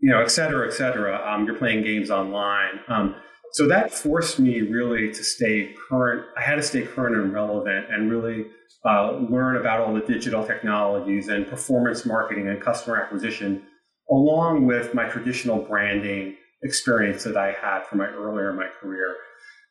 you 0.00 0.10
know, 0.10 0.20
et 0.20 0.32
cetera, 0.32 0.66
et 0.66 0.72
cetera. 0.72 1.24
Um, 1.24 1.46
you're 1.46 1.54
playing 1.54 1.84
games 1.84 2.10
online. 2.10 2.80
Um, 2.88 3.14
so 3.52 3.68
that 3.68 3.92
forced 3.92 4.40
me 4.40 4.62
really 4.62 5.12
to 5.12 5.22
stay 5.22 5.74
current. 5.88 6.24
I 6.36 6.40
had 6.40 6.56
to 6.56 6.62
stay 6.62 6.82
current 6.82 7.14
and 7.14 7.32
relevant 7.32 7.86
and 7.90 8.10
really 8.10 8.46
uh, 8.84 9.12
learn 9.12 9.56
about 9.56 9.80
all 9.80 9.94
the 9.94 10.00
digital 10.00 10.44
technologies 10.44 11.28
and 11.28 11.46
performance 11.46 12.04
marketing 12.04 12.48
and 12.48 12.60
customer 12.60 13.00
acquisition, 13.00 13.62
along 14.10 14.66
with 14.66 14.92
my 14.92 15.04
traditional 15.04 15.58
branding 15.58 16.36
experience 16.62 17.24
that 17.24 17.36
I 17.36 17.52
had 17.60 17.86
from 17.86 17.98
my 17.98 18.06
earlier 18.06 18.50
in 18.50 18.56
my 18.56 18.68
career. 18.80 19.16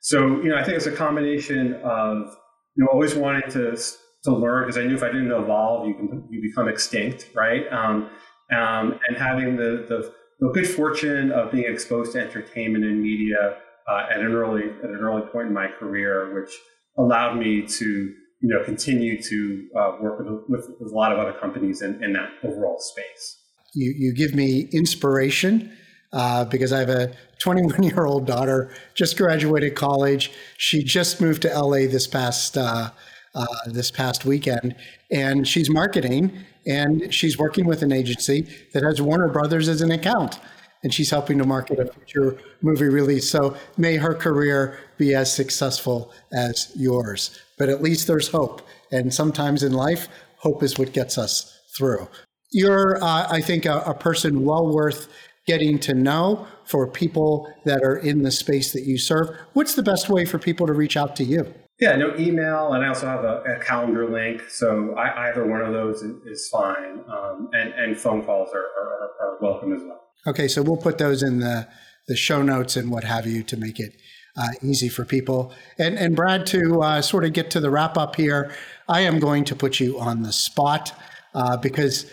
So, 0.02 0.42
you 0.42 0.50
know, 0.50 0.58
I 0.58 0.64
think 0.64 0.78
it's 0.78 0.88
a 0.88 0.92
combination 0.92 1.76
of, 1.84 2.36
you 2.76 2.84
know, 2.84 2.88
always 2.92 3.16
wanting 3.16 3.50
to, 3.52 3.78
to 4.24 4.32
learn 4.32 4.64
because 4.64 4.78
I 4.78 4.86
knew 4.86 4.96
if 4.96 5.04
I 5.04 5.08
didn't 5.08 5.32
evolve, 5.32 5.88
you 5.88 5.94
can, 5.94 6.28
you 6.30 6.42
become 6.42 6.68
extinct, 6.68 7.30
right? 7.36 7.72
Um, 7.72 8.10
um, 8.52 9.00
and 9.08 9.18
having 9.18 9.56
the, 9.56 9.86
the, 9.88 10.14
the, 10.40 10.52
good 10.54 10.68
fortune 10.68 11.32
of 11.32 11.52
being 11.52 11.72
exposed 11.72 12.14
to 12.14 12.20
entertainment 12.20 12.84
and 12.84 13.02
media 13.02 13.58
uh, 13.90 14.08
at 14.12 14.20
an 14.20 14.34
early, 14.34 14.64
at 14.84 14.90
an 14.90 15.00
early 15.02 15.22
point 15.32 15.48
in 15.48 15.54
my 15.54 15.68
career, 15.68 16.34
which 16.34 16.52
allowed 16.98 17.38
me 17.38 17.66
to, 17.66 17.86
you 17.86 18.50
know, 18.50 18.62
continue 18.64 19.22
to 19.22 19.68
uh, 19.80 19.92
work 20.02 20.20
with, 20.20 20.28
with, 20.50 20.70
with, 20.80 20.92
a 20.92 20.96
lot 20.96 21.14
of 21.14 21.20
other 21.20 21.34
companies 21.34 21.82
in, 21.82 22.04
in 22.04 22.12
that 22.14 22.30
overall 22.44 22.80
space. 22.80 23.38
You, 23.74 23.94
you 23.96 24.14
give 24.14 24.36
me 24.36 24.68
inspiration 24.74 25.78
uh, 26.14 26.46
because 26.46 26.74
I 26.74 26.80
have 26.80 26.90
a 26.90 27.14
21 27.40 27.84
year 27.84 28.06
old 28.06 28.26
daughter, 28.26 28.74
just 28.94 29.18
graduated 29.18 29.76
college. 29.76 30.32
She 30.58 30.84
just 30.84 31.22
moved 31.22 31.42
to 31.44 31.50
LA 31.50 31.88
this 31.88 32.08
past 32.08 32.58
uh, 32.58 32.92
uh, 33.34 33.46
this 33.68 33.92
past 33.92 34.26
weekend, 34.26 34.76
and 35.10 35.48
she's 35.48 35.70
marketing 35.70 36.44
and 36.66 37.14
she's 37.14 37.38
working 37.38 37.66
with 37.66 37.82
an 37.82 37.92
agency 37.92 38.48
that 38.74 38.84
has 38.84 39.02
Warner 39.02 39.30
Brothers 39.30 39.68
as 39.68 39.82
an 39.82 39.92
account, 39.92 40.40
and 40.84 40.94
she's 40.94 41.10
helping 41.10 41.38
to 41.38 41.46
market 41.46 41.80
a 41.80 41.92
future 41.92 42.38
movie 42.62 42.86
release. 42.86 43.30
So 43.30 43.58
may 43.78 43.98
her 43.98 44.14
career 44.14 44.78
be 44.98 45.16
as 45.16 45.34
successful 45.34 46.12
as 46.34 46.72
yours. 46.76 47.40
But 47.58 47.70
at 47.70 47.82
least 47.82 48.08
there's 48.08 48.28
hope, 48.28 48.62
and 48.92 49.14
sometimes 49.14 49.64
in 49.64 49.74
life, 49.74 50.08
hope 50.38 50.64
is 50.64 50.78
what 50.78 50.94
gets 50.94 51.18
us 51.18 51.60
through. 51.78 52.08
You're, 52.52 53.02
uh, 53.04 53.28
I 53.30 53.42
think, 53.42 53.66
a, 53.66 53.80
a 53.80 53.94
person 53.94 54.44
well 54.44 54.74
worth 54.74 55.08
getting 55.48 55.80
to 55.80 55.94
know 55.94 56.48
for 56.66 56.88
people 56.88 57.52
that 57.66 57.82
are 57.84 57.98
in 57.98 58.24
the 58.24 58.32
space 58.32 58.72
that 58.74 58.84
you 58.84 58.98
serve. 58.98 59.30
What's 59.54 59.76
the 59.76 59.84
best 59.84 60.10
way 60.10 60.26
for 60.26 60.40
people 60.40 60.68
to 60.68 60.74
reach 60.74 60.96
out 60.96 61.16
to 61.18 61.24
you? 61.24 61.54
Yeah, 61.80 61.96
no 61.96 62.16
email, 62.16 62.74
and 62.74 62.86
I 62.86 62.90
also 62.90 63.08
have 63.08 63.24
a, 63.24 63.42
a 63.42 63.60
calendar 63.60 64.08
link. 64.08 64.44
So 64.50 64.94
I, 64.94 65.30
either 65.30 65.48
one 65.48 65.62
of 65.62 65.74
those 65.74 66.04
is, 66.04 66.48
fine, 66.48 67.04
um, 67.12 67.50
and 67.54 67.74
and 67.74 68.00
phone 68.00 68.24
calls 68.24 68.50
are, 68.54 68.60
are, 68.60 69.12
are, 69.20 69.38
welcome 69.42 69.74
as 69.74 69.82
well. 69.82 70.00
Okay, 70.28 70.48
so 70.48 70.62
we'll 70.62 70.78
put 70.78 71.00
those 71.00 71.24
in 71.24 71.40
the 71.40 71.68
the 72.08 72.16
show 72.16 72.44
notes 72.44 72.76
and 72.78 72.92
what 72.92 73.04
have 73.04 73.26
you 73.26 73.42
to 73.42 73.58
make 73.58 73.80
it 73.80 73.96
uh, 74.38 74.50
easy 74.62 74.90
for 74.90 75.06
people. 75.06 75.52
And 75.80 75.98
and 75.98 76.16
Brad, 76.16 76.46
to 76.48 76.82
uh, 76.84 77.02
sort 77.02 77.26
of 77.26 77.34
get 77.34 77.50
to 77.52 77.60
the 77.60 77.72
wrap 77.72 77.98
up 77.98 78.16
here, 78.16 78.52
I 78.88 79.02
am 79.02 79.18
going 79.18 79.44
to 79.46 79.56
put 79.56 79.80
you 79.80 80.00
on 80.00 80.22
the 80.22 80.32
spot 80.32 80.94
uh, 81.34 81.58
because 81.58 82.06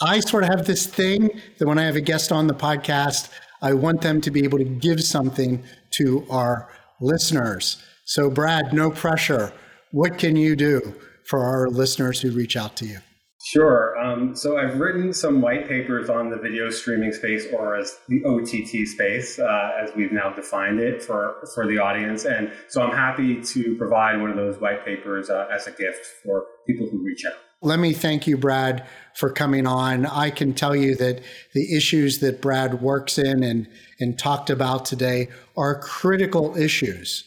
I 0.00 0.20
sort 0.20 0.42
of 0.42 0.50
have 0.50 0.66
this 0.66 0.86
thing 0.86 1.40
that 1.58 1.66
when 1.66 1.78
I 1.78 1.84
have 1.84 1.96
a 1.96 2.02
guest 2.02 2.30
on 2.30 2.48
the 2.48 2.54
podcast, 2.54 3.30
I 3.62 3.72
want 3.72 4.02
them 4.02 4.20
to 4.20 4.30
be 4.30 4.44
able 4.44 4.58
to 4.58 4.64
give 4.64 5.02
something 5.02 5.64
to 5.92 6.26
our 6.28 6.68
listeners. 7.00 7.82
So, 8.04 8.28
Brad, 8.28 8.74
no 8.74 8.90
pressure. 8.90 9.54
What 9.92 10.18
can 10.18 10.36
you 10.36 10.54
do 10.54 10.94
for 11.24 11.42
our 11.42 11.68
listeners 11.68 12.20
who 12.20 12.30
reach 12.30 12.58
out 12.58 12.76
to 12.76 12.86
you? 12.86 12.98
Sure. 13.42 13.96
Um, 13.98 14.34
so 14.34 14.58
I've 14.58 14.80
written 14.80 15.14
some 15.14 15.40
white 15.40 15.68
papers 15.68 16.10
on 16.10 16.30
the 16.30 16.36
video 16.36 16.68
streaming 16.68 17.12
space, 17.12 17.46
or 17.52 17.76
as 17.76 17.96
the 18.08 18.22
OTT 18.24 18.88
space, 18.88 19.38
uh, 19.38 19.70
as 19.80 19.94
we've 19.94 20.12
now 20.12 20.30
defined 20.30 20.80
it 20.80 21.02
for 21.02 21.36
for 21.54 21.66
the 21.66 21.78
audience. 21.78 22.24
And 22.24 22.52
so 22.68 22.82
I'm 22.82 22.94
happy 22.94 23.40
to 23.40 23.76
provide 23.76 24.20
one 24.20 24.30
of 24.30 24.36
those 24.36 24.60
white 24.60 24.84
papers 24.84 25.30
uh, 25.30 25.46
as 25.50 25.68
a 25.68 25.70
gift 25.70 26.04
for 26.24 26.44
people 26.66 26.88
who 26.90 27.02
reach 27.04 27.24
out. 27.24 27.45
Let 27.66 27.80
me 27.80 27.94
thank 27.94 28.28
you, 28.28 28.36
Brad, 28.36 28.86
for 29.16 29.28
coming 29.28 29.66
on. 29.66 30.06
I 30.06 30.30
can 30.30 30.54
tell 30.54 30.76
you 30.76 30.94
that 30.94 31.20
the 31.52 31.74
issues 31.74 32.20
that 32.20 32.40
Brad 32.40 32.80
works 32.80 33.18
in 33.18 33.42
and 33.42 33.66
and 33.98 34.16
talked 34.16 34.50
about 34.50 34.84
today 34.84 35.30
are 35.56 35.80
critical 35.80 36.56
issues 36.56 37.24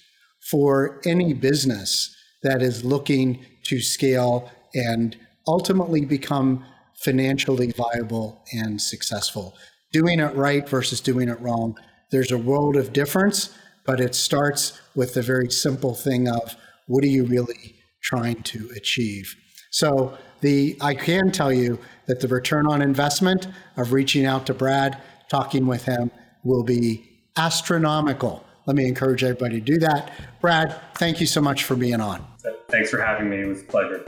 for 0.50 1.02
any 1.06 1.34
business 1.34 2.16
that 2.42 2.62
is 2.62 2.86
looking 2.86 3.46
to 3.64 3.82
scale 3.82 4.50
and 4.74 5.18
ultimately 5.46 6.06
become 6.06 6.64
financially 7.04 7.74
viable 7.74 8.42
and 8.54 8.82
successful. 8.82 9.58
Doing 9.92 10.22
it 10.22 10.34
right 10.36 10.70
versus 10.70 11.02
doing 11.02 11.28
it 11.28 11.42
wrong, 11.42 11.78
there's 12.12 12.32
a 12.32 12.38
world 12.38 12.78
of 12.78 12.94
difference, 12.94 13.54
but 13.86 14.00
it 14.00 14.16
starts 14.16 14.80
with 14.96 15.16
the 15.16 15.22
very 15.22 15.52
simple 15.52 15.96
thing 15.96 16.30
of 16.30 16.56
what 16.88 17.04
are 17.04 17.08
you 17.08 17.26
really 17.26 17.76
trying 18.02 18.42
to 18.44 18.70
achieve? 18.78 19.36
So 19.70 20.18
the 20.42 20.78
I 20.82 20.94
can 20.94 21.32
tell 21.32 21.52
you 21.52 21.80
that 22.06 22.20
the 22.20 22.28
return 22.28 22.68
on 22.68 22.82
investment 22.82 23.48
of 23.78 23.94
reaching 23.94 24.26
out 24.26 24.46
to 24.48 24.54
Brad, 24.54 25.02
talking 25.30 25.68
with 25.68 25.86
him 25.86 26.12
will 26.44 26.64
be 26.64 27.06
astronomical. 27.38 28.46
Let 28.66 28.76
me 28.76 28.88
encourage 28.88 29.24
everybody 29.24 29.60
to 29.60 29.66
do 29.66 29.80
that. 29.80 30.12
Brad, 30.42 30.80
thank 30.96 31.20
you 31.20 31.26
so 31.26 31.42
much 31.42 31.64
for 31.64 31.76
being 31.76 32.02
on. 32.02 32.26
Thanks 32.70 32.90
for 32.92 33.02
having 33.02 33.30
me. 33.30 33.42
It 33.42 33.48
was 33.48 33.62
a 33.62 33.66
pleasure. 33.66 34.06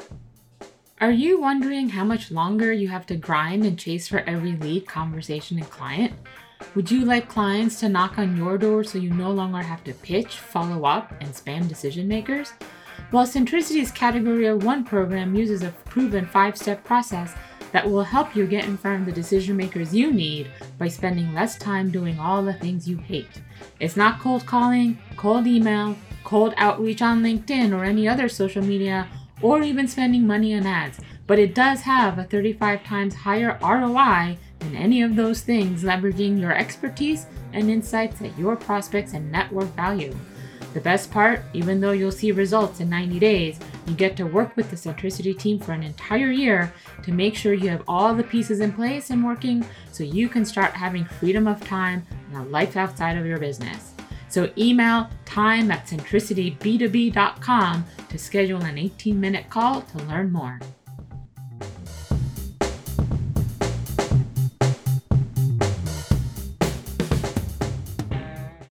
Are 0.99 1.11
you 1.11 1.41
wondering 1.41 1.89
how 1.89 2.03
much 2.03 2.29
longer 2.29 2.71
you 2.71 2.87
have 2.89 3.07
to 3.07 3.15
grind 3.15 3.65
and 3.65 3.77
chase 3.77 4.07
for 4.07 4.19
every 4.19 4.51
lead, 4.53 4.85
conversation, 4.85 5.57
and 5.57 5.67
client? 5.67 6.13
Would 6.75 6.91
you 6.91 7.05
like 7.05 7.27
clients 7.27 7.79
to 7.79 7.89
knock 7.89 8.19
on 8.19 8.37
your 8.37 8.59
door 8.59 8.83
so 8.83 8.99
you 8.99 9.09
no 9.09 9.31
longer 9.31 9.63
have 9.63 9.83
to 9.85 9.93
pitch, 9.93 10.37
follow 10.37 10.85
up, 10.85 11.11
and 11.19 11.33
spam 11.33 11.67
decision 11.67 12.07
makers? 12.07 12.53
Well, 13.11 13.25
Centricity's 13.25 13.91
Category 13.91 14.53
1 14.53 14.85
program 14.85 15.35
uses 15.35 15.63
a 15.63 15.71
proven 15.83 16.25
five 16.25 16.57
step 16.57 16.81
process 16.85 17.35
that 17.73 17.89
will 17.89 18.03
help 18.03 18.37
you 18.37 18.47
get 18.47 18.63
in 18.63 18.77
front 18.77 19.01
of 19.01 19.05
the 19.05 19.11
decision 19.11 19.57
makers 19.57 19.93
you 19.93 20.13
need 20.13 20.49
by 20.77 20.87
spending 20.87 21.33
less 21.33 21.57
time 21.57 21.91
doing 21.91 22.17
all 22.17 22.41
the 22.41 22.53
things 22.53 22.87
you 22.87 22.95
hate. 22.97 23.41
It's 23.81 23.97
not 23.97 24.21
cold 24.21 24.45
calling, 24.45 24.97
cold 25.17 25.45
email, 25.45 25.97
cold 26.23 26.53
outreach 26.55 27.01
on 27.01 27.21
LinkedIn 27.21 27.77
or 27.77 27.83
any 27.83 28.07
other 28.07 28.29
social 28.29 28.63
media 28.63 29.09
or 29.41 29.61
even 29.61 29.89
spending 29.89 30.25
money 30.25 30.55
on 30.55 30.65
ads, 30.65 31.01
but 31.27 31.37
it 31.37 31.53
does 31.53 31.81
have 31.81 32.17
a 32.17 32.23
35 32.23 32.81
times 32.85 33.13
higher 33.13 33.59
ROI 33.61 34.37
than 34.59 34.75
any 34.75 35.01
of 35.01 35.17
those 35.17 35.41
things, 35.41 35.83
leveraging 35.83 36.39
your 36.39 36.53
expertise 36.53 37.25
and 37.51 37.69
insights 37.69 38.19
that 38.19 38.37
your 38.39 38.55
prospects 38.55 39.11
and 39.11 39.29
network 39.29 39.75
value. 39.75 40.15
The 40.73 40.81
best 40.81 41.11
part, 41.11 41.41
even 41.53 41.81
though 41.81 41.91
you'll 41.91 42.11
see 42.11 42.31
results 42.31 42.79
in 42.79 42.89
90 42.89 43.19
days, 43.19 43.59
you 43.87 43.93
get 43.93 44.15
to 44.17 44.25
work 44.25 44.55
with 44.55 44.69
the 44.69 44.77
Centricity 44.77 45.37
team 45.37 45.59
for 45.59 45.73
an 45.73 45.83
entire 45.83 46.31
year 46.31 46.71
to 47.03 47.11
make 47.11 47.35
sure 47.35 47.53
you 47.53 47.69
have 47.69 47.83
all 47.87 48.15
the 48.15 48.23
pieces 48.23 48.61
in 48.61 48.71
place 48.71 49.09
and 49.09 49.23
working 49.23 49.65
so 49.91 50.03
you 50.03 50.29
can 50.29 50.45
start 50.45 50.71
having 50.71 51.03
freedom 51.03 51.45
of 51.45 51.59
time 51.65 52.05
and 52.27 52.37
a 52.37 52.49
life 52.49 52.77
outside 52.77 53.17
of 53.17 53.25
your 53.25 53.37
business. 53.39 53.93
So 54.29 54.49
email 54.57 55.09
time 55.25 55.71
at 55.71 55.87
centricityb2b.com 55.87 57.85
to 58.07 58.17
schedule 58.17 58.61
an 58.61 58.77
18 58.77 59.19
minute 59.19 59.49
call 59.49 59.81
to 59.81 59.97
learn 60.05 60.31
more. 60.31 60.57